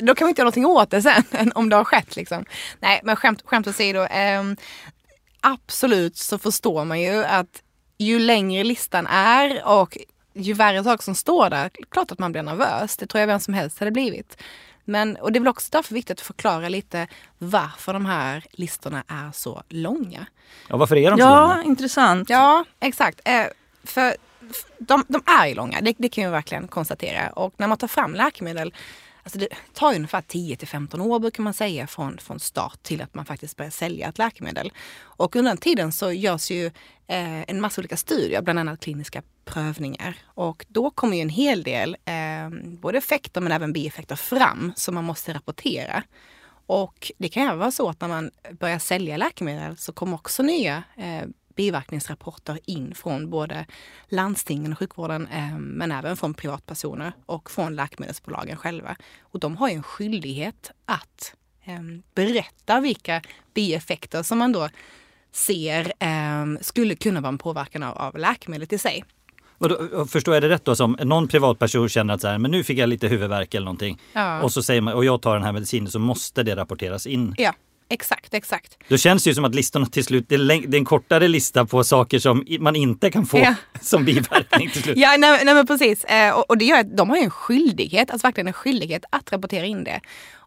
då 0.00 0.14
kan 0.14 0.26
vi 0.26 0.30
inte 0.30 0.40
göra 0.40 0.44
någonting 0.44 0.66
åt 0.66 0.90
det 0.90 1.02
sen, 1.02 1.52
om 1.54 1.68
det 1.68 1.76
har 1.76 1.84
skett. 1.84 2.16
Liksom. 2.16 2.44
Nej, 2.80 3.00
men 3.04 3.16
skämt, 3.16 3.42
skämt 3.44 3.66
åsido. 3.66 4.06
Ehm, 4.18 4.56
absolut 5.40 6.16
så 6.16 6.38
förstår 6.38 6.84
man 6.84 7.00
ju 7.00 7.24
att 7.24 7.62
ju 7.98 8.18
längre 8.18 8.64
listan 8.64 9.06
är 9.06 9.66
och 9.66 9.98
ju 10.34 10.52
värre 10.52 10.84
saker 10.84 11.04
som 11.04 11.14
står 11.14 11.50
där, 11.50 11.70
klart 11.90 12.12
att 12.12 12.18
man 12.18 12.32
blir 12.32 12.42
nervös. 12.42 12.96
Det 12.96 13.06
tror 13.06 13.20
jag 13.20 13.26
vem 13.26 13.40
som 13.40 13.54
helst 13.54 13.78
hade 13.78 13.90
blivit. 13.90 14.36
Men, 14.84 15.16
och 15.16 15.32
det 15.32 15.38
är 15.38 15.40
väl 15.40 15.48
också 15.48 15.68
därför 15.72 15.94
viktigt 15.94 16.18
att 16.20 16.26
förklara 16.26 16.68
lite 16.68 17.06
varför 17.38 17.92
de 17.92 18.06
här 18.06 18.44
listorna 18.50 19.04
är 19.08 19.30
så 19.32 19.62
långa. 19.68 20.26
Ja, 20.68 20.76
varför 20.76 20.96
är 20.96 21.10
de 21.10 21.16
så 21.16 21.22
Ja, 21.24 21.46
långa? 21.48 21.64
intressant. 21.64 22.30
Ja, 22.30 22.64
exakt. 22.80 23.20
Eh, 23.24 23.44
för 23.84 24.16
de, 24.78 25.04
de 25.08 25.22
är 25.40 25.46
ju 25.46 25.54
långa, 25.54 25.80
det, 25.80 25.94
det 25.98 26.08
kan 26.08 26.24
vi 26.24 26.30
verkligen 26.30 26.68
konstatera. 26.68 27.30
Och 27.30 27.54
när 27.56 27.66
man 27.66 27.78
tar 27.78 27.88
fram 27.88 28.14
läkemedel, 28.14 28.74
alltså 29.28 29.38
det 29.38 29.48
tar 29.74 29.94
ungefär 29.94 30.20
10 30.20 30.56
till 30.56 30.68
15 30.68 31.00
år 31.00 31.18
brukar 31.18 31.42
man 31.42 31.54
säga 31.54 31.86
från, 31.86 32.18
från 32.18 32.40
start 32.40 32.82
till 32.82 33.02
att 33.02 33.14
man 33.14 33.24
faktiskt 33.24 33.56
börjar 33.56 33.70
sälja 33.70 34.08
ett 34.08 34.18
läkemedel. 34.18 34.72
Och 35.00 35.36
under 35.36 35.50
den 35.50 35.58
tiden 35.58 35.92
så 35.92 36.12
görs 36.12 36.50
ju 36.50 36.66
eh, 37.06 37.50
en 37.50 37.60
massa 37.60 37.80
olika 37.80 37.96
studier, 37.96 38.42
bland 38.42 38.58
annat 38.58 38.80
kliniska 38.80 39.22
prövningar. 39.44 40.16
Och 40.24 40.66
då 40.68 40.90
kommer 40.90 41.16
ju 41.16 41.22
en 41.22 41.28
hel 41.28 41.62
del, 41.62 41.96
eh, 42.04 42.50
både 42.64 42.98
effekter 42.98 43.40
men 43.40 43.52
även 43.52 43.72
bieffekter 43.72 44.16
fram 44.16 44.72
som 44.76 44.94
man 44.94 45.04
måste 45.04 45.34
rapportera. 45.34 46.02
Och 46.66 47.12
det 47.18 47.28
kan 47.28 47.46
även 47.46 47.58
vara 47.58 47.70
så 47.70 47.88
att 47.88 48.00
när 48.00 48.08
man 48.08 48.30
börjar 48.60 48.78
sälja 48.78 49.16
läkemedel 49.16 49.76
så 49.76 49.92
kommer 49.92 50.14
också 50.14 50.42
nya 50.42 50.82
eh, 50.96 51.28
biverkningsrapporter 51.58 52.58
in 52.64 52.94
från 52.94 53.30
både 53.30 53.66
landstingen 54.08 54.72
och 54.72 54.78
sjukvården 54.78 55.26
eh, 55.26 55.58
men 55.58 55.92
även 55.92 56.16
från 56.16 56.34
privatpersoner 56.34 57.12
och 57.26 57.50
från 57.50 57.76
läkemedelsbolagen 57.76 58.56
själva. 58.56 58.96
Och 59.20 59.40
de 59.40 59.56
har 59.56 59.68
ju 59.68 59.74
en 59.74 59.82
skyldighet 59.82 60.70
att 60.84 61.34
eh, 61.64 61.80
berätta 62.14 62.80
vilka 62.80 63.22
bieffekter 63.54 64.22
som 64.22 64.38
man 64.38 64.52
då 64.52 64.68
ser 65.32 65.92
eh, 65.98 66.60
skulle 66.60 66.94
kunna 66.94 67.20
vara 67.20 67.28
en 67.28 67.38
påverkan 67.38 67.82
av, 67.82 67.98
av 67.98 68.18
läkemedlet 68.18 68.72
i 68.72 68.78
sig. 68.78 69.04
Och 69.58 69.68
då, 69.68 70.06
förstår 70.06 70.34
jag 70.34 70.42
det 70.42 70.48
rätt 70.48 70.64
då? 70.64 70.76
Som 70.76 70.96
någon 71.00 71.28
privatperson 71.28 71.88
känner 71.88 72.14
att 72.14 72.20
så 72.20 72.28
här, 72.28 72.38
men 72.38 72.50
nu 72.50 72.64
fick 72.64 72.78
jag 72.78 72.88
lite 72.88 73.08
huvudvärk 73.08 73.54
eller 73.54 73.64
någonting. 73.64 74.00
Ja. 74.12 74.42
Och 74.42 74.52
så 74.52 74.62
säger 74.62 74.80
man, 74.80 74.94
och 74.94 75.04
jag 75.04 75.22
tar 75.22 75.34
den 75.34 75.44
här 75.44 75.52
medicinen 75.52 75.90
så 75.90 75.98
måste 75.98 76.42
det 76.42 76.56
rapporteras 76.56 77.06
in. 77.06 77.34
Ja, 77.38 77.52
exakt, 77.88 78.34
exakt. 78.34 78.78
Då 78.88 78.96
känns 78.96 79.24
det 79.24 79.30
ju 79.30 79.34
som 79.34 79.44
att 79.44 79.54
listorna 79.54 79.86
till 79.86 80.04
slut, 80.04 80.28
det 80.28 80.34
är, 80.34 80.74
en 80.74 80.84
kortare 80.84 81.28
lista 81.28 81.66
på 81.66 81.84
saker 81.84 82.18
som 82.18 82.44
man 82.60 82.76
inte 82.76 83.10
kan 83.10 83.26
få 83.26 83.38
Ja. 83.38 83.54
som 83.80 84.04
biverkning 84.04 84.70
till 84.70 84.82
slut. 84.82 84.98
Ja, 84.98 85.16
nej, 85.18 85.44
nej 85.44 85.54
men 85.54 85.66
precis. 85.66 86.04
Eh, 86.04 86.38
och, 86.38 86.58
det 86.58 86.64
gör 86.64 86.78
att 86.78 86.96
de 86.96 87.10
har 87.10 87.16
ju 87.16 87.22
en 87.22 87.30
skyldighet, 87.30 88.10
alltså 88.10 88.26
verkligen 88.26 88.46
en 88.46 88.52
skyldighet 88.52 89.04
att 89.10 89.32
rapportera 89.32 89.64
in 89.66 89.84
det. 89.84 90.00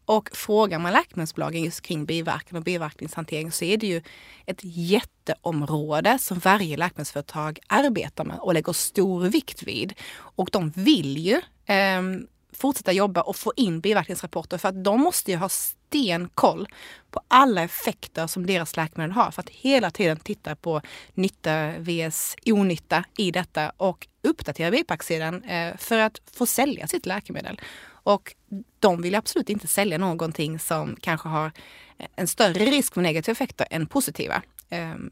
Och 0.06 0.30
frågar 0.34 0.80
man 0.80 0.94
läkemedelsbolagen 0.94 1.64
just 1.64 1.82
kring 1.82 2.06
biverkan 2.06 2.58
och 2.58 2.64
biverkningshantering 2.64 3.52
så 3.52 3.66
är 3.66 3.78
det 3.78 3.88
ju 3.88 4.02
ett 4.46 4.60
jätteområde 4.62 6.20
som 6.20 6.40
varje 6.40 6.78
läkemedelsföretag 6.78 7.60
arbetar 7.68 8.26
med 8.26 8.40
och 8.40 8.54
lägger 8.54 8.74
stor 8.74 9.22
vikt 9.22 9.64
vid. 9.64 9.94
Och 10.14 10.50
de 10.52 10.70
vill 10.76 11.18
ju 11.18 11.42
ehm, 11.66 12.28
fortsätta 12.54 12.92
jobba 12.92 13.22
och 13.22 13.36
få 13.36 13.54
in 13.56 13.80
biverkningsrapporter 13.80 14.58
för 14.58 14.70
att 14.70 14.84
de 14.84 15.02
måste 15.02 15.32
ju 15.32 15.38
ha 15.38 15.50
stenkoll 15.92 16.68
på 17.12 17.22
alla 17.28 17.64
effekter 17.64 18.28
som 18.28 18.46
deras 18.46 18.78
läkemedel 18.78 19.12
har 19.12 19.32
för 19.32 19.42
att 19.42 19.50
hela 19.50 19.92
tiden 19.92 20.18
titta 20.18 20.56
på 20.56 20.82
nytta 21.14 21.72
vs 21.78 22.36
onytta 22.46 23.04
i 23.18 23.32
detta 23.32 23.70
och 23.78 24.08
uppdatera 24.22 24.72
bipacksidan 24.72 25.44
eh, 25.44 25.78
för 25.78 26.00
att 26.00 26.22
få 26.34 26.46
sälja 26.46 26.88
sitt 26.88 27.06
läkemedel. 27.06 27.62
Och 28.04 28.36
de 28.80 29.02
vill 29.02 29.16
absolut 29.16 29.50
inte 29.50 29.68
sälja 29.68 29.98
någonting 29.98 30.60
som 30.60 30.96
kanske 31.02 31.30
har 31.30 31.52
eh, 31.98 32.08
en 32.16 32.28
större 32.28 32.66
risk 32.66 32.94
för 32.94 33.02
negativa 33.02 33.32
effekter 33.32 33.68
än 33.70 33.88
positiva. 33.88 34.42
Ehm, 34.70 35.12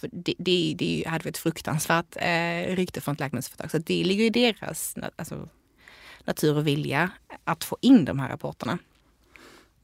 för 0.00 0.10
det, 0.12 0.34
det, 0.38 0.74
det 0.78 1.04
hade 1.06 1.24
varit 1.24 1.36
ett 1.36 1.38
fruktansvärt 1.38 2.16
eh, 2.16 2.76
rykte 2.76 3.00
från 3.00 3.14
ett 3.14 3.20
läkemedelsföretag. 3.20 3.70
Så 3.70 3.78
det 3.78 4.04
ligger 4.04 4.24
i 4.24 4.30
deras 4.30 4.94
alltså, 5.16 5.48
natur 6.24 6.56
och 6.56 6.66
vilja 6.66 7.10
att 7.44 7.64
få 7.64 7.78
in 7.80 8.04
de 8.04 8.18
här 8.18 8.28
rapporterna. 8.28 8.78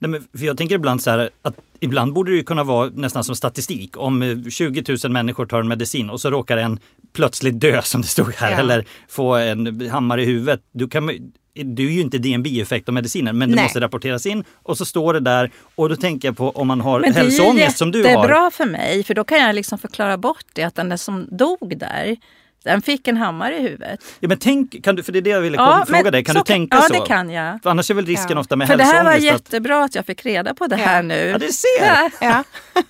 Nej, 0.02 0.10
men 0.10 0.38
för 0.38 0.46
jag 0.46 0.56
tänker 0.56 0.74
ibland 0.74 1.02
så 1.02 1.10
här 1.10 1.30
att 1.42 1.54
ibland 1.80 2.12
borde 2.12 2.36
det 2.36 2.42
kunna 2.42 2.64
vara 2.64 2.90
nästan 2.94 3.24
som 3.24 3.36
statistik. 3.36 3.96
Om 3.96 4.44
20 4.50 4.80
eh, 4.80 4.96
000 5.04 5.12
människor 5.12 5.46
tar 5.46 5.60
en 5.60 5.68
medicin 5.68 6.10
och 6.10 6.20
så 6.20 6.30
råkar 6.30 6.56
en 6.56 6.78
plötsligt 7.12 7.60
dö 7.60 7.82
som 7.82 8.00
det 8.00 8.08
stod 8.08 8.34
här 8.34 8.50
ja. 8.50 8.58
eller 8.58 8.84
få 9.08 9.34
en 9.34 9.90
hammare 9.90 10.22
i 10.22 10.24
huvudet. 10.24 10.60
Du 10.72 10.88
kan, 10.88 11.06
det 11.54 11.82
är 11.82 11.86
ju 11.86 12.00
inte 12.00 12.18
det 12.18 12.34
en 12.34 12.42
bieffekt 12.42 12.88
av 12.88 12.94
medicinen 12.94 13.38
men 13.38 13.50
det 13.50 13.56
Nej. 13.56 13.64
måste 13.64 13.80
rapporteras 13.80 14.26
in 14.26 14.44
och 14.62 14.78
så 14.78 14.84
står 14.84 15.14
det 15.14 15.20
där 15.20 15.50
och 15.74 15.88
då 15.88 15.96
tänker 15.96 16.28
jag 16.28 16.36
på 16.36 16.50
om 16.50 16.68
man 16.68 16.80
har 16.80 17.02
hälsoångest 17.02 17.78
som 17.78 17.92
du 17.92 17.98
har. 17.98 18.04
Det 18.04 18.12
är 18.12 18.28
bra 18.28 18.50
för 18.50 18.66
mig 18.66 19.04
för 19.04 19.14
då 19.14 19.24
kan 19.24 19.38
jag 19.38 19.54
liksom 19.54 19.78
förklara 19.78 20.18
bort 20.18 20.46
det 20.52 20.62
att 20.62 20.74
den 20.74 20.98
som 20.98 21.28
dog 21.30 21.78
där 21.78 22.16
den 22.64 22.82
fick 22.82 23.08
en 23.08 23.16
hammare 23.16 23.56
i 23.56 23.62
huvudet. 23.62 24.00
Ja, 24.20 24.28
men 24.28 24.38
tänk, 24.38 24.84
kan 24.84 24.96
du, 24.96 25.02
för 25.02 25.12
det 25.12 25.18
är 25.18 25.22
det 25.22 25.30
jag 25.30 25.40
ville 25.40 25.56
ja, 25.56 25.84
fråga 25.88 26.10
dig. 26.10 26.24
Kan 26.24 26.34
du 26.34 26.42
tänka 26.42 26.76
ja, 26.76 26.82
så? 26.82 26.94
Ja, 26.94 27.00
det 27.00 27.06
kan 27.06 27.30
jag. 27.30 27.62
För 27.62 27.70
annars 27.70 27.90
är 27.90 27.94
väl 27.94 28.06
risken 28.06 28.36
ja. 28.36 28.40
ofta 28.40 28.56
med 28.56 28.68
För 28.68 28.76
det 28.76 28.84
här 28.84 29.04
var 29.04 29.12
att... 29.12 29.22
jättebra 29.22 29.84
att 29.84 29.94
jag 29.94 30.06
fick 30.06 30.26
reda 30.26 30.54
på 30.54 30.66
det 30.66 30.76
här 30.76 31.02
nu. 31.02 31.14
Ja, 31.14 31.38
det 31.38 31.52
ser! 31.52 32.12
Ja. 32.20 32.44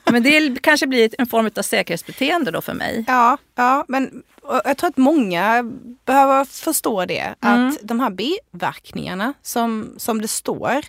men 0.04 0.22
det 0.22 0.62
kanske 0.62 0.86
blir 0.86 1.10
en 1.18 1.26
form 1.26 1.50
av 1.56 1.62
säkerhetsbeteende 1.62 2.50
då 2.50 2.60
för 2.60 2.74
mig. 2.74 3.04
Ja, 3.06 3.38
ja 3.54 3.84
men 3.88 4.22
jag 4.64 4.76
tror 4.76 4.90
att 4.90 4.96
många 4.96 5.62
behöver 6.04 6.44
förstå 6.44 7.04
det. 7.04 7.34
Mm. 7.40 7.68
Att 7.68 7.78
de 7.82 8.00
här 8.00 8.10
biverkningarna 8.10 9.34
som, 9.42 9.94
som 9.96 10.22
det 10.22 10.28
står, 10.28 10.80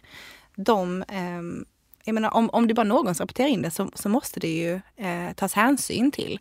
de 0.55 1.01
eh, 1.01 1.65
jag 2.03 2.13
menar, 2.13 2.33
om, 2.33 2.49
om 2.49 2.67
det 2.67 2.73
bara 2.73 2.83
någon 2.83 3.15
som 3.15 3.23
rapporterar 3.23 3.47
in 3.47 3.61
det 3.61 3.71
så, 3.71 3.89
så 3.95 4.09
måste 4.09 4.39
det 4.39 4.47
ju 4.47 4.73
eh, 4.97 5.33
tas 5.35 5.53
hänsyn 5.53 6.11
till. 6.11 6.39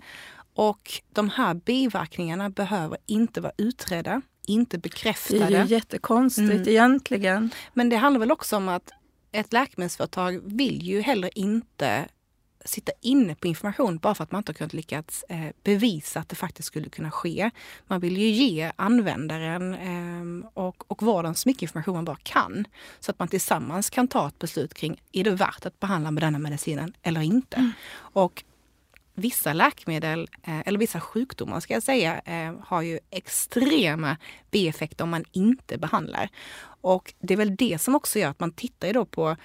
Och 0.55 0.91
de 1.13 1.29
här 1.29 1.55
biverkningarna 1.55 2.51
behöver 2.51 2.99
inte 3.07 3.41
vara 3.41 3.53
utredda, 3.57 4.23
inte 4.47 4.79
bekräftade. 4.79 5.47
Det 5.47 5.57
är 5.57 5.65
ju 5.65 5.75
jättekonstigt 5.75 6.51
mm. 6.51 6.69
egentligen. 6.69 7.51
Men 7.75 7.89
det 7.89 7.97
handlar 7.97 8.21
väl 8.21 8.33
också 8.33 8.57
om 8.57 8.69
att 8.69 8.91
ett 9.33 9.53
läkemedelsföretag 9.53 10.41
vill 10.45 10.83
ju 10.83 11.01
heller 11.01 11.39
inte 11.39 12.09
sitta 12.65 12.93
inne 13.01 13.35
på 13.35 13.47
information 13.47 13.99
bara 13.99 14.15
för 14.15 14.25
att 14.25 14.33
man 14.33 14.39
inte 14.39 14.51
har 14.51 14.55
kunnat 14.55 14.73
lyckats 14.73 15.25
eh, 15.29 15.47
bevisa 15.63 16.21
att 16.21 16.29
det 16.29 16.37
faktiskt 16.37 16.67
skulle 16.67 16.89
kunna 16.89 17.11
ske. 17.11 17.51
Man 17.87 18.01
vill 18.01 18.17
ju 18.17 18.29
ge 18.29 18.73
användaren 18.77 19.75
eh, 19.75 20.51
och, 20.55 20.91
och 20.91 21.03
vården 21.03 21.35
så 21.35 21.49
mycket 21.49 21.63
information 21.63 21.95
man 21.95 22.05
bara 22.05 22.19
kan. 22.23 22.65
Så 23.01 23.11
att 23.11 23.19
man 23.19 23.29
tillsammans 23.29 23.91
kan 23.91 24.09
ta 24.09 24.29
ett 24.29 24.39
beslut 24.39 24.75
kring, 24.75 25.03
är 25.13 25.25
det 25.25 25.31
värt 25.31 25.67
att 25.67 25.81
behandla 25.81 26.11
med 26.11 26.23
denna 26.23 26.39
medicinen 26.39 26.95
eller 27.03 27.21
inte? 27.21 27.57
Mm. 27.57 27.73
Och 27.95 28.45
vissa 29.15 29.53
läkemedel, 29.53 30.29
eh, 30.43 30.61
eller 30.69 30.79
vissa 30.79 31.01
sjukdomar 31.01 31.61
ska 31.61 31.75
jag 31.75 31.83
säga, 31.83 32.21
eh, 32.25 32.55
har 32.65 32.83
ju 32.83 32.99
extrema 33.11 34.17
bieffekter 34.51 35.05
om 35.05 35.11
man 35.11 35.25
inte 35.33 35.79
behandlar. 35.79 36.29
Och 36.81 37.15
det 37.19 37.35
är 37.35 37.39
väl 37.39 37.57
det 37.57 37.81
som 37.81 37.95
också 37.95 38.19
gör 38.19 38.31
att 38.31 38.41
man 38.41 38.53
tittar 38.53 38.93
då 38.93 39.05
på 39.05 39.37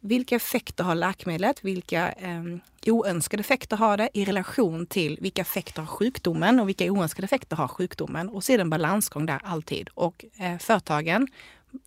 vilka 0.00 0.36
effekter 0.36 0.84
har 0.84 0.94
läkemedlet? 0.94 1.64
Vilka 1.64 2.12
eh, 2.12 2.42
oönskade 2.86 3.40
effekter 3.40 3.76
har 3.76 3.96
det 3.96 4.08
i 4.12 4.24
relation 4.24 4.86
till 4.86 5.18
vilka 5.20 5.42
effekter 5.42 5.82
har 5.82 5.86
sjukdomen 5.86 6.60
och 6.60 6.68
vilka 6.68 6.84
oönskade 6.84 7.24
effekter 7.24 7.56
har 7.56 7.68
sjukdomen? 7.68 8.28
Och 8.28 8.44
så 8.44 8.52
är 8.52 8.58
det 8.58 8.62
en 8.62 8.70
balansgång 8.70 9.26
där 9.26 9.40
alltid. 9.44 9.88
Och 9.94 10.24
eh, 10.38 10.58
företagen 10.58 11.28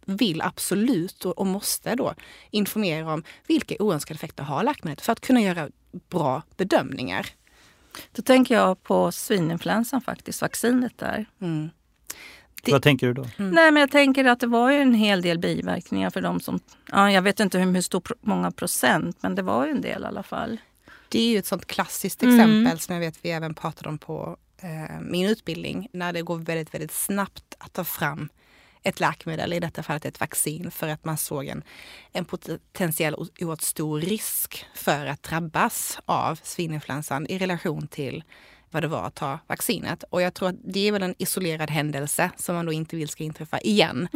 vill 0.05 0.41
absolut 0.41 1.25
och, 1.25 1.37
och 1.37 1.47
måste 1.47 1.95
då 1.95 2.13
informera 2.51 3.13
om 3.13 3.23
vilka 3.47 3.75
oönskade 3.79 4.15
effekter 4.15 4.43
har 4.43 4.63
läkemedlet 4.63 5.01
för 5.01 5.11
att 5.11 5.21
kunna 5.21 5.41
göra 5.41 5.69
bra 6.09 6.41
bedömningar. 6.57 7.27
Då 8.11 8.21
tänker 8.21 8.55
jag 8.55 8.83
på 8.83 9.11
svininfluensan 9.11 10.01
faktiskt, 10.01 10.41
vaccinet 10.41 10.97
där. 10.97 11.25
Mm. 11.41 11.69
Det, 12.63 12.71
Vad 12.71 12.83
tänker 12.83 13.07
du 13.07 13.13
då? 13.13 13.25
Mm. 13.37 13.51
Nej, 13.51 13.71
men 13.71 13.81
jag 13.81 13.91
tänker 13.91 14.25
att 14.25 14.39
det 14.39 14.47
var 14.47 14.71
ju 14.71 14.77
en 14.77 14.93
hel 14.93 15.21
del 15.21 15.39
biverkningar 15.39 16.09
för 16.09 16.21
de 16.21 16.39
som... 16.39 16.59
Ja, 16.91 17.11
jag 17.11 17.21
vet 17.21 17.39
inte 17.39 17.59
hur, 17.59 17.73
hur 17.73 17.81
stor, 17.81 18.03
många 18.21 18.51
procent, 18.51 19.17
men 19.21 19.35
det 19.35 19.41
var 19.41 19.65
ju 19.65 19.71
en 19.71 19.81
del 19.81 20.01
i 20.01 20.05
alla 20.05 20.23
fall. 20.23 20.57
Det 21.09 21.19
är 21.19 21.31
ju 21.31 21.37
ett 21.37 21.45
sånt 21.45 21.65
klassiskt 21.65 22.23
exempel 22.23 22.49
mm. 22.49 22.77
som 22.77 22.95
jag 22.95 22.99
vet 22.99 23.19
vi 23.21 23.31
även 23.31 23.53
pratade 23.53 23.89
om 23.89 23.97
på 23.97 24.37
eh, 24.61 25.01
min 25.01 25.29
utbildning. 25.29 25.87
När 25.91 26.13
det 26.13 26.21
går 26.21 26.37
väldigt, 26.37 26.73
väldigt 26.73 26.91
snabbt 26.91 27.55
att 27.57 27.73
ta 27.73 27.83
fram 27.83 28.29
ett 28.83 28.99
läkemedel, 28.99 29.53
i 29.53 29.59
detta 29.59 29.83
fallet 29.83 30.05
ett 30.05 30.19
vaccin, 30.19 30.71
för 30.71 30.87
att 30.87 31.05
man 31.05 31.17
såg 31.17 31.47
en, 31.47 31.63
en 32.11 32.25
potentiell 32.25 33.15
oerhört 33.15 33.61
stor 33.61 34.01
risk 34.01 34.65
för 34.75 35.05
att 35.05 35.23
drabbas 35.23 35.99
av 36.05 36.39
svininfluensan 36.43 37.27
i 37.27 37.37
relation 37.37 37.87
till 37.87 38.23
vad 38.71 38.83
det 38.83 38.87
var 38.87 39.03
att 39.03 39.15
ta 39.15 39.39
vaccinet. 39.47 40.03
Och 40.09 40.21
jag 40.21 40.33
tror 40.33 40.49
att 40.49 40.55
det 40.63 40.87
är 40.87 40.91
väl 40.91 41.03
en 41.03 41.15
isolerad 41.17 41.69
händelse 41.69 42.31
som 42.37 42.55
man 42.55 42.65
då 42.65 42.71
inte 42.71 42.95
vill 42.95 43.09
ska 43.09 43.23
inträffa 43.23 43.59
igen. 43.59 44.07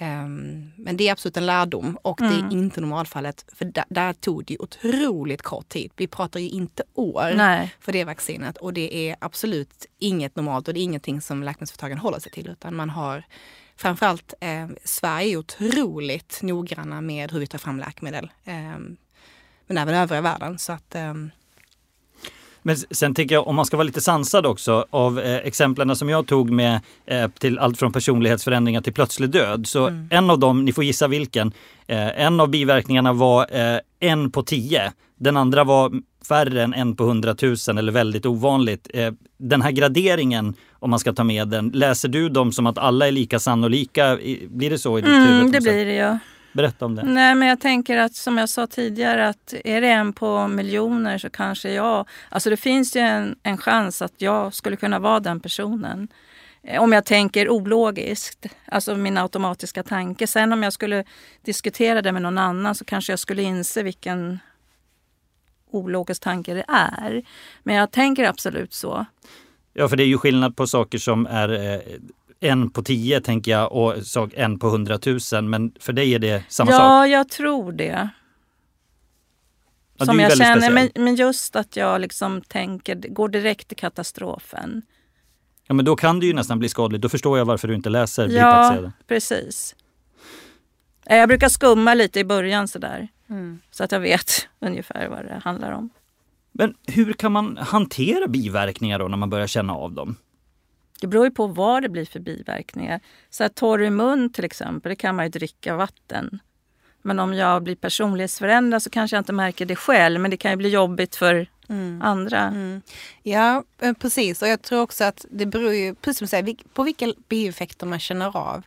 Um, 0.00 0.72
men 0.76 0.96
det 0.96 1.08
är 1.08 1.12
absolut 1.12 1.36
en 1.36 1.46
lärdom 1.46 1.98
och 2.02 2.20
mm. 2.20 2.32
det 2.32 2.38
är 2.38 2.42
mm. 2.42 2.58
inte 2.58 2.80
normalfallet. 2.80 3.44
För 3.52 3.64
där, 3.64 3.84
där, 3.88 4.12
tog 4.12 4.44
det 4.44 4.58
otroligt 4.58 5.42
kort 5.42 5.68
tid. 5.68 5.92
Vi 5.96 6.06
pratar 6.06 6.40
ju 6.40 6.48
inte 6.48 6.82
år 6.94 7.32
Nej. 7.36 7.74
för 7.80 7.92
det 7.92 8.04
vaccinet 8.04 8.56
och 8.56 8.72
det 8.72 9.08
är 9.08 9.16
absolut 9.18 9.86
inget 9.98 10.36
normalt 10.36 10.68
och 10.68 10.74
det 10.74 10.80
är 10.80 10.84
ingenting 10.84 11.20
som 11.20 11.42
läkemedelsföretagen 11.42 11.98
håller 11.98 12.18
sig 12.18 12.32
till 12.32 12.48
utan 12.48 12.76
man 12.76 12.90
har 12.90 13.24
framförallt 13.80 14.34
eh, 14.40 14.66
Sverige 14.84 15.32
är 15.32 15.36
otroligt 15.36 16.38
noggranna 16.42 17.00
med 17.00 17.32
hur 17.32 17.40
vi 17.40 17.46
tar 17.46 17.58
fram 17.58 17.78
läkemedel. 17.78 18.30
Eh, 18.44 18.54
men 19.66 19.78
även 19.78 19.94
övriga 19.94 20.20
världen. 20.20 20.58
Så 20.58 20.72
att, 20.72 20.94
eh, 20.94 21.14
men 22.62 22.76
sen 22.76 23.14
tänker 23.14 23.34
jag 23.34 23.48
om 23.48 23.56
man 23.56 23.66
ska 23.66 23.76
vara 23.76 23.84
lite 23.84 24.00
sansad 24.00 24.46
också 24.46 24.86
av 24.90 25.20
eh, 25.20 25.36
exemplen 25.36 25.96
som 25.96 26.08
jag 26.08 26.26
tog 26.26 26.50
med 26.50 26.80
eh, 27.06 27.30
till 27.30 27.58
allt 27.58 27.78
från 27.78 27.92
personlighetsförändringar 27.92 28.80
till 28.80 28.92
plötslig 28.92 29.30
död. 29.30 29.66
Så 29.66 29.86
mm. 29.86 30.08
en 30.10 30.30
av 30.30 30.38
dem, 30.38 30.64
ni 30.64 30.72
får 30.72 30.84
gissa 30.84 31.08
vilken, 31.08 31.52
eh, 31.86 32.20
en 32.20 32.40
av 32.40 32.48
biverkningarna 32.48 33.12
var 33.12 33.46
eh, 33.50 33.80
en 34.00 34.30
på 34.30 34.42
tio. 34.42 34.92
Den 35.16 35.36
andra 35.36 35.64
var 35.64 35.92
färre 36.28 36.62
än 36.62 36.74
en 36.74 36.96
på 36.96 37.04
hundratusen 37.04 37.78
eller 37.78 37.92
väldigt 37.92 38.26
ovanligt. 38.26 38.88
Eh, 38.94 39.12
den 39.38 39.62
här 39.62 39.70
graderingen, 39.70 40.54
om 40.72 40.90
man 40.90 40.98
ska 40.98 41.12
ta 41.12 41.24
med 41.24 41.48
den, 41.48 41.68
läser 41.68 42.08
du 42.08 42.28
dem 42.28 42.52
som 42.52 42.66
att 42.66 42.78
alla 42.78 43.08
är 43.08 43.12
lika 43.12 43.38
sannolika? 43.38 44.18
Blir 44.48 44.70
det 44.70 44.78
så 44.78 44.98
i 44.98 45.00
ditt 45.00 45.10
mm, 45.10 45.28
huvud? 45.28 45.52
Det 45.52 45.60
blir 45.60 45.86
det 45.86 45.94
ja. 45.94 46.18
Berätta 46.52 46.84
om 46.84 46.94
det. 46.94 47.02
Nej, 47.02 47.34
men 47.34 47.48
jag 47.48 47.60
tänker 47.60 47.96
att 47.96 48.14
som 48.14 48.38
jag 48.38 48.48
sa 48.48 48.66
tidigare 48.66 49.28
att 49.28 49.54
är 49.64 49.80
det 49.80 49.88
en 49.88 50.12
på 50.12 50.48
miljoner 50.48 51.18
så 51.18 51.30
kanske 51.30 51.72
jag... 51.72 52.08
Alltså 52.28 52.50
det 52.50 52.56
finns 52.56 52.96
ju 52.96 53.00
en, 53.00 53.36
en 53.42 53.58
chans 53.58 54.02
att 54.02 54.14
jag 54.18 54.54
skulle 54.54 54.76
kunna 54.76 54.98
vara 54.98 55.20
den 55.20 55.40
personen. 55.40 56.08
Eh, 56.62 56.82
om 56.82 56.92
jag 56.92 57.04
tänker 57.04 57.48
ologiskt, 57.48 58.46
alltså 58.66 58.96
min 58.96 59.18
automatiska 59.18 59.82
tanke. 59.82 60.26
Sen 60.26 60.52
om 60.52 60.62
jag 60.62 60.72
skulle 60.72 61.04
diskutera 61.44 62.02
det 62.02 62.12
med 62.12 62.22
någon 62.22 62.38
annan 62.38 62.74
så 62.74 62.84
kanske 62.84 63.12
jag 63.12 63.18
skulle 63.18 63.42
inse 63.42 63.82
vilken 63.82 64.38
ologisk 65.72 66.22
tanke 66.22 66.54
det 66.54 66.64
är. 66.68 67.22
Men 67.62 67.74
jag 67.74 67.90
tänker 67.90 68.24
absolut 68.24 68.72
så. 68.72 69.06
Ja, 69.72 69.88
för 69.88 69.96
det 69.96 70.02
är 70.02 70.06
ju 70.06 70.18
skillnad 70.18 70.56
på 70.56 70.66
saker 70.66 70.98
som 70.98 71.26
är 71.26 71.72
eh, 71.74 71.80
en 72.40 72.70
på 72.70 72.82
tio 72.82 73.20
tänker 73.20 73.50
jag 73.50 73.72
och 73.72 73.94
en 74.34 74.58
på 74.58 74.68
hundratusen. 74.68 75.50
Men 75.50 75.72
för 75.80 75.92
dig 75.92 76.14
är 76.14 76.18
det 76.18 76.44
samma 76.48 76.70
ja, 76.70 76.78
sak? 76.78 76.84
Ja, 76.84 77.06
jag 77.06 77.28
tror 77.28 77.72
det. 77.72 78.08
Ja, 79.96 80.06
som 80.06 80.20
jag 80.20 80.36
känner, 80.36 80.70
men, 80.70 80.88
men, 80.94 81.14
just 81.14 81.56
att 81.56 81.76
jag 81.76 82.00
liksom 82.00 82.40
tänker, 82.40 82.94
går 82.94 83.28
direkt 83.28 83.68
till 83.68 83.76
katastrofen. 83.76 84.82
Ja 85.66 85.74
men 85.74 85.84
då 85.84 85.96
kan 85.96 86.20
det 86.20 86.26
ju 86.26 86.32
nästan 86.32 86.58
bli 86.58 86.68
skadligt. 86.68 87.02
Då 87.02 87.08
förstår 87.08 87.38
jag 87.38 87.44
varför 87.44 87.68
du 87.68 87.74
inte 87.74 87.90
läser 87.90 88.28
Ja, 88.28 88.92
precis. 89.06 89.76
Eh, 91.06 91.16
jag 91.16 91.28
brukar 91.28 91.48
skumma 91.48 91.94
lite 91.94 92.20
i 92.20 92.24
början 92.24 92.68
sådär. 92.68 93.08
Mm. 93.30 93.60
Så 93.70 93.84
att 93.84 93.92
jag 93.92 94.00
vet 94.00 94.48
ungefär 94.60 95.08
vad 95.08 95.24
det 95.24 95.40
handlar 95.44 95.72
om. 95.72 95.90
Men 96.52 96.74
hur 96.86 97.12
kan 97.12 97.32
man 97.32 97.56
hantera 97.56 98.28
biverkningar 98.28 98.98
då 98.98 99.08
när 99.08 99.16
man 99.16 99.30
börjar 99.30 99.46
känna 99.46 99.74
av 99.74 99.92
dem? 99.92 100.16
Det 101.00 101.06
beror 101.06 101.24
ju 101.24 101.30
på 101.30 101.46
vad 101.46 101.82
det 101.82 101.88
blir 101.88 102.04
för 102.04 102.20
biverkningar. 102.20 103.00
Så 103.30 103.44
att 103.44 103.54
torr 103.54 103.82
i 103.82 103.90
mun 103.90 104.32
till 104.32 104.44
exempel, 104.44 104.90
det 104.90 104.96
kan 104.96 105.16
man 105.16 105.24
ju 105.24 105.30
dricka 105.30 105.76
vatten. 105.76 106.40
Men 107.02 107.18
om 107.18 107.34
jag 107.34 107.62
blir 107.62 107.76
personlighetsförändrad 107.76 108.82
så 108.82 108.90
kanske 108.90 109.16
jag 109.16 109.20
inte 109.20 109.32
märker 109.32 109.66
det 109.66 109.76
själv. 109.76 110.20
Men 110.20 110.30
det 110.30 110.36
kan 110.36 110.50
ju 110.50 110.56
bli 110.56 110.68
jobbigt 110.68 111.16
för 111.16 111.46
mm. 111.68 112.02
andra. 112.02 112.38
Mm. 112.38 112.82
Ja, 113.22 113.64
eh, 113.78 113.92
precis. 113.92 114.42
Och 114.42 114.48
jag 114.48 114.62
tror 114.62 114.80
också 114.80 115.04
att 115.04 115.26
det 115.30 115.46
beror 115.46 115.72
ju, 115.72 115.94
precis 115.94 116.18
som 116.18 116.24
du 116.24 116.28
säger, 116.28 116.56
på 116.74 116.82
vilka 116.82 117.12
bieffekter 117.28 117.86
man 117.86 118.00
känner 118.00 118.36
av. 118.36 118.62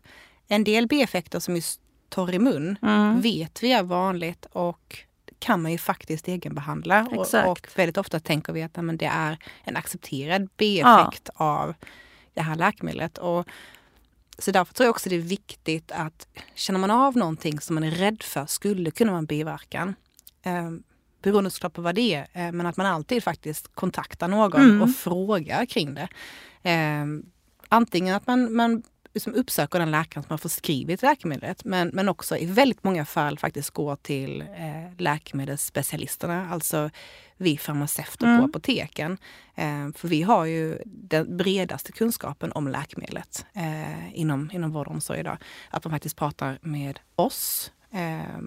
en 0.48 0.64
del 0.64 0.88
bieffekter 0.88 1.40
som 1.40 1.56
är 1.56 1.64
torr 2.14 2.34
i 2.34 2.40
mun 2.40 2.78
Mm. 2.82 3.22
vet 3.22 3.64
vi 3.64 3.72
är 3.72 3.84
vanligt 3.84 4.46
och 4.52 4.98
kan 5.40 5.62
man 5.62 5.72
ju 5.72 5.78
faktiskt 5.78 6.28
egenbehandla. 6.28 7.08
Och, 7.12 7.22
Exakt. 7.22 7.48
och 7.48 7.68
väldigt 7.76 7.98
ofta 7.98 8.20
tänker 8.20 8.54
vi 8.54 8.64
att 8.64 8.76
men 8.76 8.98
det 8.98 9.06
är 9.06 9.38
en 9.64 9.76
accepterad 9.76 10.50
bieffekt 10.58 11.30
av 11.36 11.74
det 12.34 12.42
här 12.42 12.56
läkemedlet. 12.56 13.18
Och, 13.18 13.46
så 14.40 14.52
därför 14.52 14.74
tror 14.74 14.86
jag 14.86 14.90
också 14.92 15.10
det 15.10 15.16
är 15.16 15.20
viktigt 15.20 15.92
att 15.92 16.28
känner 16.56 16.80
man 16.80 16.92
av 16.92 17.18
någonting 17.18 17.60
som 17.60 17.74
man 17.76 17.84
är 17.84 17.92
rädd 17.92 18.24
för 18.24 18.46
skulle 18.46 18.92
kunna 18.92 19.12
vara 19.12 19.20
en 19.20 19.26
biverkan, 19.26 19.96
eh, 20.44 20.72
beroende 21.24 21.50
såklart 21.52 21.74
på 21.74 21.82
vad 21.82 21.96
det 21.96 22.14
är, 22.14 22.22
eh, 22.34 22.52
men 22.52 22.66
att 22.66 22.78
man 22.78 22.86
alltid 22.86 23.24
faktiskt 23.24 23.76
kontaktar 23.76 24.28
någon 24.28 24.62
Mm. 24.62 24.82
och 24.82 24.96
frågar 24.96 25.66
kring 25.66 25.94
det. 25.94 26.08
Eh, 26.70 27.06
antingen 27.70 28.16
att 28.16 28.28
man, 28.28 28.54
man 28.56 28.84
liksom 29.14 29.34
uppsöker 29.34 29.80
den 29.80 29.92
läkaren 29.92 30.24
som 30.24 30.30
har 30.34 30.38
förskrivit 30.38 31.02
läkemedlet 31.02 31.66
men, 31.66 31.88
men 31.94 32.10
också 32.10 32.38
i 32.38 32.46
väldigt 32.46 32.84
många 32.84 33.06
fall 33.06 33.40
faktiskt 33.40 33.70
går 33.70 33.96
till 33.96 34.42
eh, 34.42 34.94
läkemedelsspecialisterna, 34.98 36.50
alltså 36.52 36.90
vi 37.38 37.58
farmaceuter 37.58 38.26
Mm. 38.26 38.40
på 38.40 38.46
apoteken. 38.46 39.18
Eh, 39.56 39.90
för 39.96 40.08
vi 40.08 40.22
har 40.22 40.46
ju 40.46 40.78
den 40.86 41.38
bredaste 41.38 41.92
kunskapen 41.92 42.52
om 42.52 42.68
läkemedlet 42.68 43.46
eh, 43.54 44.20
inom, 44.20 44.52
inom 44.54 44.72
vård 44.72 44.88
och 44.88 44.94
omsorg 44.94 45.20
idag. 45.20 45.38
Att 45.70 45.84
man 45.86 45.92
faktiskt 45.92 46.16
pratar 46.16 46.60
med 46.62 47.00
oss 47.16 47.72
eh, 47.92 48.40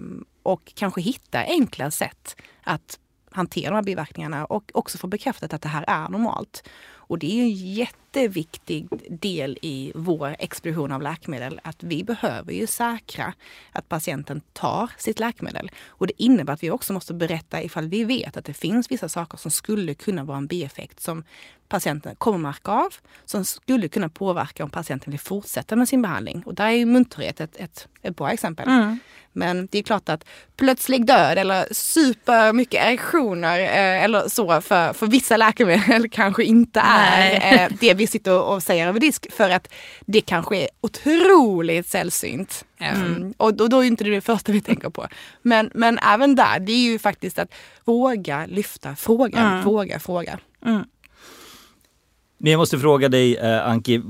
och 0.43 0.71
kanske 0.75 1.01
hittar 1.01 1.43
enkla 1.43 1.91
sätt 1.91 2.35
att 2.63 2.99
hantera 3.31 3.69
de 3.69 3.75
här 3.75 3.83
biverkningarna 3.83 4.45
och 4.45 4.71
också 4.73 4.97
få 4.97 5.07
bekräftat 5.07 5.53
att 5.53 5.61
det 5.61 5.69
här 5.69 5.85
är 5.87 6.09
normalt. 6.09 6.69
Och 7.07 7.19
det 7.19 7.39
är 7.39 7.43
en 7.43 7.51
jätteviktig 7.51 8.87
del 9.09 9.57
i 9.61 9.91
vår 9.95 10.35
expedition 10.39 10.91
av 10.91 11.01
läkemedel 11.01 11.59
att 11.63 11.83
vi 11.83 12.03
behöver 12.03 12.53
ju 12.53 12.67
säkra 12.67 13.33
att 13.71 13.89
patienten 13.89 14.41
tar 14.53 14.91
sitt 14.97 15.19
läkemedel. 15.19 15.71
Och 15.87 16.07
det 16.07 16.23
innebär 16.23 16.53
att 16.53 16.63
vi 16.63 16.71
också 16.71 16.93
måste 16.93 17.13
berätta 17.13 17.63
ifall 17.63 17.87
vi 17.87 18.03
vet 18.03 18.37
att 18.37 18.45
det 18.45 18.53
finns 18.53 18.91
vissa 18.91 19.09
saker 19.09 19.37
som 19.37 19.51
skulle 19.51 19.93
kunna 19.93 20.23
vara 20.23 20.37
en 20.37 20.47
bieffekt 20.47 20.99
som 20.99 21.23
patienten 21.69 22.15
kommer 22.15 22.37
märka 22.37 22.71
av, 22.71 22.93
som 23.25 23.45
skulle 23.45 23.87
kunna 23.87 24.09
påverka 24.09 24.63
om 24.63 24.69
patienten 24.69 25.11
vill 25.11 25.19
fortsätta 25.19 25.75
med 25.75 25.89
sin 25.89 26.01
behandling. 26.01 26.43
Och 26.45 26.55
där 26.55 26.69
är 26.69 26.85
muntorrhet 26.85 27.41
ett, 27.41 27.55
ett, 27.55 27.87
ett 28.01 28.15
bra 28.15 28.31
exempel. 28.31 28.67
Mm. 28.67 28.99
Men 29.33 29.67
det 29.71 29.77
är 29.77 29.83
klart 29.83 30.09
att 30.09 30.25
plötslig 30.55 31.05
död 31.05 31.37
eller 31.37 31.73
super 31.73 32.53
mycket 32.53 32.85
erektioner 32.85 33.59
eh, 33.59 34.03
eller 34.03 34.29
så 34.29 34.61
för, 34.61 34.93
för 34.93 35.07
vissa 35.07 35.37
läkemedel 35.37 36.09
kanske 36.11 36.43
inte 36.43 36.83
Nej. 36.83 37.39
är 37.43 37.63
eh, 37.63 37.77
det 37.79 37.93
vi 37.93 38.07
sitter 38.07 38.41
och, 38.41 38.63
säger 38.63 38.87
över 38.87 38.99
disk 38.99 39.31
för 39.31 39.49
att 39.49 39.73
det 40.05 40.21
kanske 40.21 40.57
är 40.57 40.67
otroligt 40.81 41.87
sällsynt. 41.87 42.65
Mm. 42.79 43.33
Och 43.37 43.53
då, 43.53 43.67
då 43.67 43.83
är 43.83 43.87
inte 43.87 44.03
det 44.03 44.09
det 44.11 44.21
första 44.21 44.51
vi 44.51 44.61
tänker 44.61 44.89
på. 44.89 45.07
Men, 45.41 45.71
men 45.73 45.99
även 45.99 46.35
där, 46.35 46.59
det 46.59 46.71
är 46.71 46.91
ju 46.91 46.99
faktiskt 46.99 47.39
att 47.39 47.53
våga 47.85 48.45
lyfta 48.45 48.95
frågan, 48.95 49.47
Mm. 49.47 49.63
fråga, 49.63 49.99
fråga. 49.99 50.39
Mm. 50.65 50.83
Men 52.37 52.51
jag 52.51 52.59
måste 52.59 52.79
fråga 52.79 53.09
dig 53.09 53.35
eh, 53.37 53.67
Anki, 53.67 54.01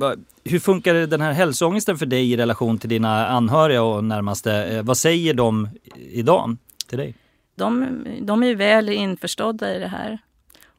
hur 0.43 0.59
funkar 0.59 0.93
den 0.93 1.21
här 1.21 1.31
hälsoångesten 1.31 1.97
för 1.97 2.05
dig 2.05 2.31
i 2.31 2.37
relation 2.37 2.77
till 2.77 2.89
dina 2.89 3.27
anhöriga 3.27 3.83
och 3.83 4.03
närmaste? 4.03 4.53
Eh, 4.53 4.83
vad 4.83 4.97
säger 4.97 5.33
de 5.33 5.69
idag 5.95 6.57
till 6.87 6.97
dig? 6.97 7.15
De, 7.55 8.03
de 8.21 8.43
är 8.43 8.47
ju 8.47 8.55
väl 8.55 8.89
införstådda 8.89 9.75
i 9.75 9.79
det 9.79 9.87
här. 9.87 10.19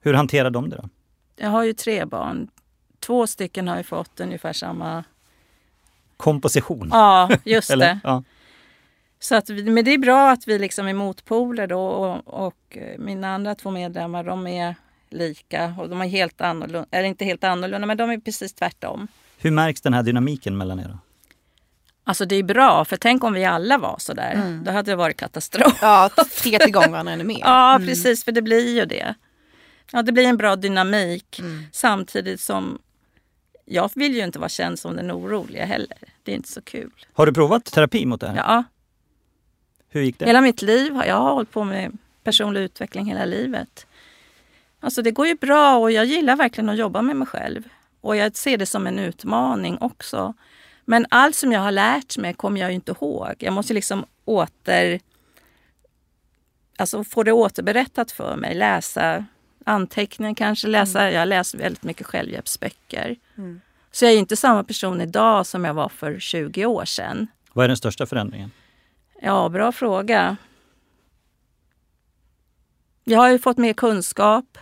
Hur 0.00 0.14
hanterar 0.14 0.50
de 0.50 0.70
det 0.70 0.76
då? 0.76 0.88
Jag 1.36 1.48
har 1.48 1.64
ju 1.64 1.72
tre 1.72 2.04
barn. 2.04 2.48
Två 3.00 3.26
stycken 3.26 3.68
har 3.68 3.76
ju 3.76 3.82
fått 3.82 4.20
ungefär 4.20 4.52
samma... 4.52 5.04
Komposition? 6.16 6.88
Ja, 6.92 7.30
just 7.44 7.68
det. 7.78 8.00
Ja. 8.04 8.22
Så 9.18 9.34
att, 9.34 9.48
men 9.48 9.84
det 9.84 9.94
är 9.94 9.98
bra 9.98 10.30
att 10.30 10.48
vi 10.48 10.58
liksom 10.58 10.88
är 10.88 10.94
motpoler 10.94 11.66
då 11.66 11.80
och, 11.80 12.44
och 12.44 12.76
eh, 12.76 12.98
mina 12.98 13.34
andra 13.34 13.54
två 13.54 13.70
medlemmar 13.70 14.24
de 14.24 14.46
är 14.46 14.74
lika 15.10 15.74
och 15.78 15.88
de 15.88 16.00
är 16.00 16.08
helt 16.08 16.40
annorlunda, 16.40 16.86
eller 16.90 17.08
inte 17.08 17.24
helt 17.24 17.44
annorlunda 17.44 17.86
men 17.86 17.96
de 17.96 18.10
är 18.10 18.18
precis 18.18 18.52
tvärtom. 18.54 19.08
Hur 19.38 19.50
märks 19.50 19.80
den 19.80 19.94
här 19.94 20.02
dynamiken 20.02 20.56
mellan 20.56 20.80
er? 20.80 20.88
då? 20.88 20.98
Alltså 22.04 22.24
det 22.24 22.36
är 22.36 22.42
bra 22.42 22.84
för 22.84 22.96
tänk 22.96 23.24
om 23.24 23.32
vi 23.32 23.44
alla 23.44 23.78
var 23.78 23.96
så 23.98 24.14
där. 24.14 24.32
Mm. 24.32 24.64
Då 24.64 24.70
hade 24.72 24.92
det 24.92 24.96
varit 24.96 25.16
katastrof. 25.16 25.78
Ja, 25.82 26.10
tre 26.42 26.58
till 26.58 26.72
gång 26.72 26.90
varandra 26.92 27.12
ännu 27.12 27.24
mer. 27.24 27.38
Ja 27.44 27.80
precis 27.86 28.24
för 28.24 28.32
det 28.32 28.42
blir 28.42 28.74
ju 28.76 28.84
det. 28.84 29.14
Ja 29.92 30.02
det 30.02 30.12
blir 30.12 30.24
en 30.24 30.36
bra 30.36 30.56
dynamik 30.56 31.38
Mm. 31.38 31.64
samtidigt 31.72 32.40
som 32.40 32.78
jag 33.64 33.90
vill 33.94 34.14
ju 34.14 34.24
inte 34.24 34.38
vara 34.38 34.48
känd 34.48 34.78
som 34.78 34.96
den 34.96 35.12
oroliga 35.12 35.64
heller. 35.64 35.98
Det 36.22 36.32
är 36.32 36.36
inte 36.36 36.48
så 36.48 36.62
kul. 36.62 36.90
Har 37.12 37.26
du 37.26 37.32
provat 37.32 37.64
terapi 37.64 38.06
mot 38.06 38.20
det 38.20 38.28
här? 38.28 38.36
Ja, 38.36 38.64
Hur 39.90 40.00
gick 40.00 40.18
det? 40.18 40.26
Hela 40.26 40.40
mitt 40.40 40.62
liv 40.62 40.92
har 40.92 41.04
jag 41.04 41.14
har 41.20 41.32
hållit 41.34 41.50
på 41.50 41.64
med 41.64 41.98
personlig 42.24 42.60
utveckling 42.60 43.06
hela 43.06 43.24
livet. 43.24 43.86
Alltså 44.80 45.02
det 45.02 45.10
går 45.10 45.26
ju 45.26 45.34
bra 45.34 45.76
och 45.76 45.90
jag 45.90 46.04
gillar 46.04 46.36
verkligen 46.36 46.68
att 46.68 46.76
jobba 46.76 47.02
med 47.02 47.16
mig 47.16 47.26
själv. 47.26 47.68
Och 48.00 48.16
jag 48.16 48.36
ser 48.36 48.58
det 48.58 48.66
som 48.66 48.86
en 48.86 48.98
utmaning 48.98 49.78
också. 49.80 50.34
Men 50.84 51.06
allt 51.10 51.36
som 51.36 51.52
jag 51.52 51.60
har 51.60 51.70
lärt 51.70 52.18
mig 52.18 52.34
kommer 52.34 52.60
jag 52.60 52.70
ju 52.70 52.74
inte 52.74 52.92
ihåg. 52.92 53.34
Jag 53.38 53.52
måste 53.52 53.74
liksom 53.74 54.04
åter... 54.24 55.00
Alltså 56.78 57.04
få 57.04 57.22
det 57.22 57.32
återberättat 57.32 58.10
för 58.12 58.36
mig. 58.36 58.54
Läsa 58.54 59.24
anteckningar 59.64 60.34
kanske. 60.34 60.68
Läsa, 60.68 61.10
Jag 61.10 61.28
läser 61.28 61.58
väldigt 61.58 61.82
mycket 61.82 62.06
självhjälpsböcker. 62.06 63.16
Mm. 63.36 63.60
Så 63.90 64.04
jag 64.04 64.12
är 64.12 64.18
inte 64.18 64.36
samma 64.36 64.64
person 64.64 65.00
idag 65.00 65.46
som 65.46 65.64
jag 65.64 65.74
var 65.74 65.88
för 65.88 66.18
20 66.18 66.66
år 66.66 66.84
sedan. 66.84 67.26
Vad 67.52 67.64
är 67.64 67.68
den 67.68 67.76
största 67.76 68.06
förändringen? 68.06 68.50
Ja, 69.22 69.48
bra 69.48 69.72
fråga. 69.72 70.36
Jag 73.04 73.18
har 73.18 73.30
ju 73.30 73.38
fått 73.38 73.58
mer 73.58 73.72
kunskap, 73.72 74.58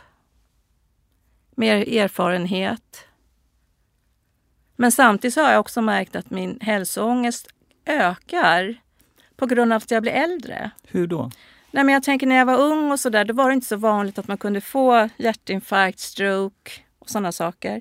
mer 1.56 1.98
erfarenhet. 1.98 3.06
Men 4.76 4.92
samtidigt 4.92 5.36
har 5.36 5.50
jag 5.50 5.60
också 5.60 5.82
märkt 5.82 6.16
att 6.16 6.30
min 6.30 6.58
hälsoångest 6.60 7.48
ökar 7.84 8.74
på 9.36 9.46
grund 9.46 9.72
av 9.72 9.76
att 9.76 9.90
jag 9.90 10.02
blir 10.02 10.12
äldre. 10.12 10.70
Hur 10.86 11.06
då? 11.06 11.30
Nej, 11.70 11.84
men 11.84 11.92
jag 11.92 12.02
tänker 12.02 12.26
när 12.26 12.36
jag 12.36 12.46
var 12.46 12.58
ung 12.58 12.92
och 12.92 13.00
så 13.00 13.08
där, 13.10 13.24
då 13.24 13.34
var 13.34 13.48
det 13.48 13.54
inte 13.54 13.66
så 13.66 13.76
vanligt 13.76 14.18
att 14.18 14.28
man 14.28 14.38
kunde 14.38 14.60
få 14.60 15.08
hjärtinfarkt, 15.16 15.98
stroke 15.98 16.72
och 16.98 17.10
sådana 17.10 17.32
saker. 17.32 17.80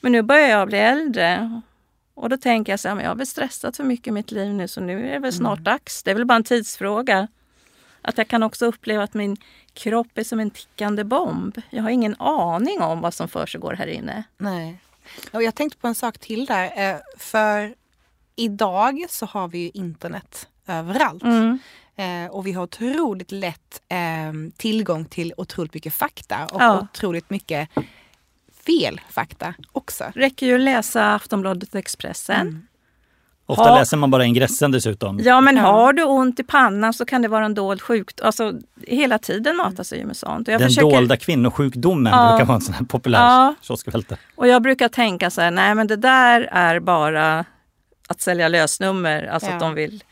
Men 0.00 0.12
nu 0.12 0.22
börjar 0.22 0.48
jag 0.48 0.68
bli 0.68 0.78
äldre 0.78 1.60
och 2.14 2.28
då 2.28 2.36
tänker 2.36 2.72
jag 2.72 2.80
så 2.80 2.88
här, 2.88 2.94
men 2.94 3.04
jag 3.04 3.10
har 3.10 3.16
väl 3.16 3.26
stressat 3.26 3.76
för 3.76 3.84
mycket 3.84 4.06
i 4.06 4.10
mitt 4.10 4.30
liv 4.30 4.54
nu 4.54 4.68
så 4.68 4.80
nu 4.80 5.08
är 5.08 5.12
det 5.12 5.18
väl 5.18 5.32
snart 5.32 5.58
dags. 5.58 6.02
Det 6.02 6.10
är 6.10 6.14
väl 6.14 6.26
bara 6.26 6.36
en 6.36 6.44
tidsfråga. 6.44 7.28
Att 8.02 8.18
jag 8.18 8.28
kan 8.28 8.42
också 8.42 8.66
uppleva 8.66 9.02
att 9.02 9.14
min 9.14 9.36
kropp 9.74 10.18
är 10.18 10.24
som 10.24 10.40
en 10.40 10.50
tickande 10.50 11.04
bomb. 11.04 11.60
Jag 11.70 11.82
har 11.82 11.90
ingen 11.90 12.16
aning 12.18 12.80
om 12.80 13.00
vad 13.00 13.14
som 13.14 13.28
försiggår 13.28 13.72
här 13.72 13.86
inne. 13.86 14.22
Nej. 14.38 14.80
Och 15.32 15.42
jag 15.42 15.54
tänkte 15.54 15.78
på 15.78 15.86
en 15.86 15.94
sak 15.94 16.18
till 16.18 16.46
där. 16.46 16.90
eh, 16.90 16.96
För 17.18 17.74
idag 18.36 19.06
så 19.08 19.26
har 19.26 19.48
vi 19.48 19.58
ju 19.58 19.70
internet 19.74 20.48
överallt. 20.66 21.22
Mm. 21.22 21.58
Eh, 21.96 22.30
och 22.30 22.46
vi 22.46 22.52
har 22.52 22.62
otroligt 22.62 23.32
lätt 23.32 23.82
eh, 23.88 24.32
tillgång 24.56 25.04
till 25.04 25.34
otroligt 25.36 25.74
mycket 25.74 25.94
fakta 25.94 26.46
och 26.46 26.62
Ja. 26.62 26.80
otroligt 26.80 27.30
mycket 27.30 27.68
fel 28.66 29.00
fakta 29.10 29.54
också. 29.72 30.04
Räcker 30.14 30.46
ju 30.46 30.54
att 30.54 30.60
läsa 30.60 31.14
Aftonbladet 31.14 31.74
Expressen. 31.74 32.40
Mm. 32.40 32.66
Ofta 33.50 33.62
Ha- 33.62 33.78
läser 33.78 33.96
man 33.96 34.10
bara 34.10 34.24
ingressen 34.24 34.70
dessutom. 34.70 35.20
Ja, 35.24 35.40
men 35.40 35.58
har 35.58 35.92
du 35.92 36.04
ont 36.04 36.40
i 36.40 36.42
pannan 36.44 36.92
så 36.92 37.04
kan 37.04 37.22
det 37.22 37.28
vara 37.28 37.44
en 37.44 37.54
dold 37.54 37.82
sjukdom. 37.82 38.26
Alltså, 38.26 38.52
hela 38.86 39.18
tiden 39.18 39.56
matas 39.56 39.92
jag 39.92 39.98
ju 40.00 40.06
med 40.06 40.16
sånt. 40.16 40.48
Och 40.48 40.54
jag, 40.54 40.60
Den 40.60 40.68
försöker, 40.68 40.90
dolda 40.90 41.16
kvinnosjukdomen 41.16 42.12
Ja. 42.12 42.28
brukar 42.30 42.44
vara 42.46 42.54
en 42.56 42.60
sån 42.60 42.74
här 42.74 42.84
populär 42.84 43.18
Ja. 43.18 43.54
kioskvälte. 43.62 44.16
och 44.36 44.48
jag 44.48 44.62
brukar 44.62 44.88
tänka 44.88 45.30
så 45.30 45.40
här, 45.40 45.50
nej 45.50 45.74
men 45.74 45.86
det 45.86 45.96
där 45.96 46.40
är 46.52 46.80
bara 46.80 47.44
att 48.08 48.20
sälja 48.20 48.48
lösnummer. 48.48 49.24
Alltså 49.26 49.48
Ja. 49.50 49.54
att 49.54 49.60
de 49.60 49.74
vill... 49.74 50.04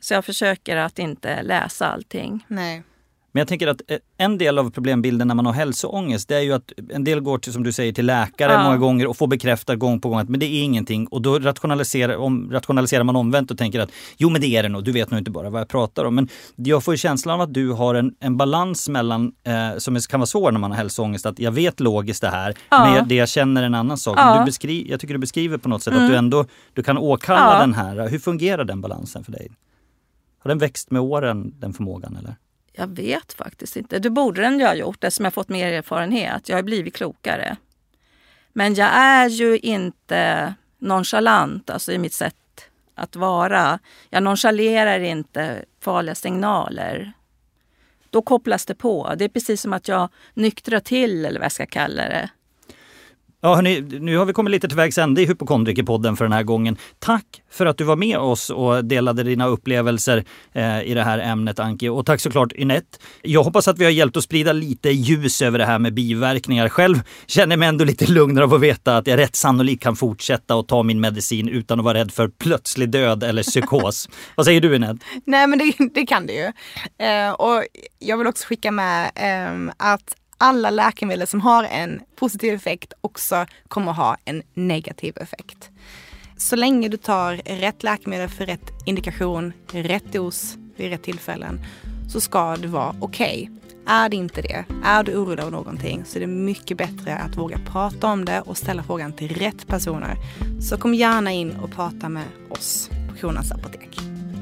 Så 0.00 0.14
jag 0.14 0.24
försöker 0.24 0.76
att 0.76 0.98
inte 0.98 1.42
läsa 1.42 1.86
allting. 1.86 2.44
Nej. 2.48 2.82
Men 3.32 3.40
jag 3.40 3.48
tänker 3.48 3.66
att 3.68 3.80
eh, 3.88 3.98
en 4.16 4.38
del 4.38 4.58
av 4.58 4.70
problembilden 4.70 5.28
när 5.28 5.34
man 5.34 5.46
har 5.46 5.52
hälsoångest 5.52 6.28
det 6.28 6.36
är 6.36 6.40
ju 6.40 6.52
att 6.52 6.72
en 6.90 7.04
del 7.04 7.20
går 7.20 7.38
till, 7.38 7.52
som 7.52 7.62
du 7.62 7.72
säger, 7.72 7.92
till 7.92 8.06
läkare 8.06 8.52
Ja. 8.52 8.62
många 8.64 8.76
gånger 8.76 9.06
och 9.06 9.16
får 9.16 9.26
bekräftat 9.26 9.78
gång 9.78 10.00
på 10.00 10.08
gång 10.08 10.18
att 10.18 10.28
men 10.28 10.40
det 10.40 10.46
är 10.46 10.62
ingenting. 10.62 11.06
Och 11.06 11.22
då 11.22 11.38
rationaliserar, 11.38 12.16
om, 12.16 12.48
rationaliserar 12.52 13.04
man 13.04 13.16
omvänt 13.16 13.50
och 13.50 13.58
tänker 13.58 13.80
att 13.80 13.90
jo 14.16 14.30
men 14.30 14.40
det 14.40 14.46
är 14.46 14.62
det 14.62 14.68
nog, 14.68 14.84
du 14.84 14.92
vet 14.92 15.10
nog 15.10 15.20
inte 15.20 15.30
bara 15.30 15.50
vad 15.50 15.60
jag 15.60 15.68
pratar 15.68 16.04
om. 16.04 16.14
Men 16.14 16.28
jag 16.56 16.84
får 16.84 16.94
ju 16.94 16.98
känslan 16.98 17.34
av 17.34 17.40
att 17.40 17.54
du 17.54 17.70
har 17.72 17.94
en, 17.94 18.14
en 18.20 18.36
balans 18.36 18.88
mellan, 18.88 19.32
eh, 19.44 19.78
som 19.78 19.98
kan 20.00 20.20
vara 20.20 20.26
svår 20.26 20.52
när 20.52 20.60
man 20.60 20.70
har 20.70 20.78
hälsoångest, 20.78 21.26
att 21.26 21.38
jag 21.38 21.52
vet 21.52 21.80
logiskt 21.80 22.20
det 22.20 22.28
här, 22.30 22.54
Ja. 22.70 22.84
men 22.84 22.94
jag, 22.94 23.08
det 23.08 23.14
jag 23.14 23.28
känner 23.28 23.62
är 23.62 23.66
en 23.66 23.74
annan 23.74 23.98
sak. 23.98 24.18
Ja. 24.18 24.38
Du 24.38 24.44
beskri, 24.44 24.90
jag 24.90 25.00
tycker 25.00 25.14
du 25.14 25.20
beskriver 25.20 25.58
på 25.58 25.68
något 25.68 25.82
sätt 25.82 25.92
att 25.94 25.98
Mm. 26.00 26.10
du 26.10 26.16
ändå 26.16 26.44
du 26.74 26.82
kan 26.82 26.98
åkalla 26.98 27.58
den 27.60 27.74
här. 27.74 28.08
Hur 28.08 28.18
fungerar 28.18 28.64
den 28.64 28.80
balansen 28.80 29.24
för 29.24 29.32
dig? 29.32 29.48
Har 30.42 30.48
den 30.48 30.58
växt 30.58 30.90
med 30.90 31.02
åren, 31.02 31.54
den 31.58 31.72
förmågan 31.72 32.16
eller? 32.16 32.36
Jag 32.80 32.96
vet 32.96 33.32
faktiskt 33.32 33.76
inte. 33.76 33.98
Det 33.98 34.10
borde 34.10 34.40
den 34.40 34.58
ju 34.58 34.64
ha 34.64 34.74
gjort 34.74 35.04
eftersom 35.04 35.24
jag 35.24 35.34
fått 35.34 35.48
mer 35.48 35.72
erfarenhet. 35.72 36.48
Jag 36.48 36.56
har 36.56 36.62
blivit 36.62 36.94
klokare. 36.94 37.56
Men 38.52 38.74
jag 38.74 38.90
är 38.92 39.28
ju 39.28 39.58
inte 39.58 40.54
nonchalant 40.78 41.70
alltså 41.70 41.92
i 41.92 41.98
mitt 41.98 42.12
sätt 42.12 42.34
att 42.94 43.16
vara. 43.16 43.78
Jag 44.10 44.22
nonchalerar 44.22 45.00
inte 45.00 45.64
farliga 45.80 46.14
signaler. 46.14 47.12
Då 48.10 48.22
kopplas 48.22 48.66
det 48.66 48.74
på. 48.74 49.14
Det 49.16 49.24
är 49.24 49.28
precis 49.28 49.60
som 49.60 49.72
att 49.72 49.88
jag 49.88 50.08
nyktrar 50.34 50.80
till 50.80 51.24
eller 51.24 51.40
vad 51.40 51.44
jag 51.44 51.52
ska 51.52 51.66
kalla 51.66 52.02
det. 52.02 52.30
Ja, 53.42 53.54
hörni, 53.54 53.80
nu 53.80 54.16
har 54.16 54.24
vi 54.24 54.32
kommit 54.32 54.50
lite 54.50 54.68
till 54.68 54.76
vägs 54.76 54.98
ände 54.98 55.22
i 55.22 55.26
Hypokondrikerpodden 55.26 56.16
för 56.16 56.24
den 56.24 56.32
här 56.32 56.42
gången. 56.42 56.76
Tack 56.98 57.24
för 57.50 57.66
att 57.66 57.78
du 57.78 57.84
var 57.84 57.96
med 57.96 58.18
oss 58.18 58.50
och 58.50 58.84
delade 58.84 59.22
dina 59.22 59.46
upplevelser 59.46 60.24
eh, 60.52 60.82
i 60.82 60.94
det 60.94 61.02
här 61.02 61.18
ämnet, 61.18 61.58
Anki. 61.58 61.88
Och 61.88 62.06
tack 62.06 62.20
såklart 62.20 62.52
Ynette. 62.52 62.98
Jag 63.22 63.42
hoppas 63.42 63.68
att 63.68 63.78
vi 63.78 63.84
har 63.84 63.90
hjälpt 63.90 64.16
att 64.16 64.24
sprida 64.24 64.52
lite 64.52 64.90
ljus 64.90 65.42
över 65.42 65.58
det 65.58 65.64
här 65.64 65.78
med 65.78 65.94
biverkningar. 65.94 66.68
Själv 66.68 67.02
känner 67.26 67.52
jag 67.52 67.58
mig 67.58 67.68
ändå 67.68 67.84
lite 67.84 68.06
lugnare 68.12 68.44
av 68.44 68.54
att 68.54 68.60
veta 68.60 68.96
att 68.96 69.06
jag 69.06 69.18
rätt 69.18 69.36
sannolikt 69.36 69.82
kan 69.82 69.96
fortsätta 69.96 70.54
att 70.54 70.68
ta 70.68 70.82
min 70.82 71.00
medicin 71.00 71.48
utan 71.48 71.78
att 71.78 71.84
vara 71.84 71.98
rädd 71.98 72.12
för 72.12 72.28
plötslig 72.28 72.90
död 72.90 73.22
eller 73.22 73.42
psykos. 73.42 74.08
Vad 74.34 74.46
säger 74.46 74.60
du 74.60 74.74
Ynette? 74.74 75.04
Nej 75.24 75.46
men 75.46 75.58
det, 75.58 75.74
det 75.94 76.06
kan 76.06 76.26
det 76.26 76.32
ju. 76.32 76.52
Eh, 77.06 77.32
och 77.32 77.64
jag 77.98 78.18
vill 78.18 78.26
också 78.26 78.46
skicka 78.46 78.70
med 78.70 79.10
eh, 79.14 79.72
att 79.76 80.16
alla 80.40 80.70
läkemedel 80.70 81.26
som 81.26 81.40
har 81.40 81.64
en 81.64 82.00
positiv 82.16 82.54
effekt 82.54 82.92
också 83.00 83.46
kommer 83.68 83.92
ha 83.92 84.16
en 84.24 84.42
negativ 84.54 85.18
effekt. 85.18 85.70
Så 86.36 86.56
länge 86.56 86.88
du 86.88 86.96
tar 86.96 87.34
rätt 87.44 87.82
läkemedel 87.82 88.28
för 88.28 88.46
rätt 88.46 88.72
indikation, 88.86 89.52
rätt 89.72 90.12
dos 90.12 90.56
vid 90.76 90.90
rätt 90.90 91.02
tillfällen 91.02 91.60
så 92.08 92.20
ska 92.20 92.56
det 92.56 92.68
vara 92.68 92.94
okej. 93.00 93.50
Okay. 93.50 93.56
Är 93.86 94.08
det 94.08 94.16
inte 94.16 94.42
det, 94.42 94.64
är 94.84 95.02
du 95.02 95.16
orolig 95.16 95.42
av 95.42 95.52
någonting 95.52 96.04
så 96.04 96.18
är 96.18 96.20
det 96.20 96.26
mycket 96.26 96.78
bättre 96.78 97.16
att 97.16 97.36
våga 97.36 97.58
prata 97.66 98.06
om 98.06 98.24
det 98.24 98.40
och 98.40 98.56
ställa 98.56 98.82
frågan 98.82 99.12
till 99.12 99.34
rätt 99.34 99.66
personer. 99.66 100.16
Så 100.60 100.76
kom 100.76 100.94
gärna 100.94 101.32
in 101.32 101.56
och 101.56 101.72
prata 101.72 102.08
med 102.08 102.24
oss 102.50 102.90
på 103.08 103.16
Kronans 103.16 103.52
Apotek. 103.52 103.98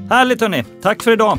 Härligt 0.09 0.41
hörni, 0.41 0.63
tack 0.81 1.03
för 1.03 1.11
idag! 1.11 1.37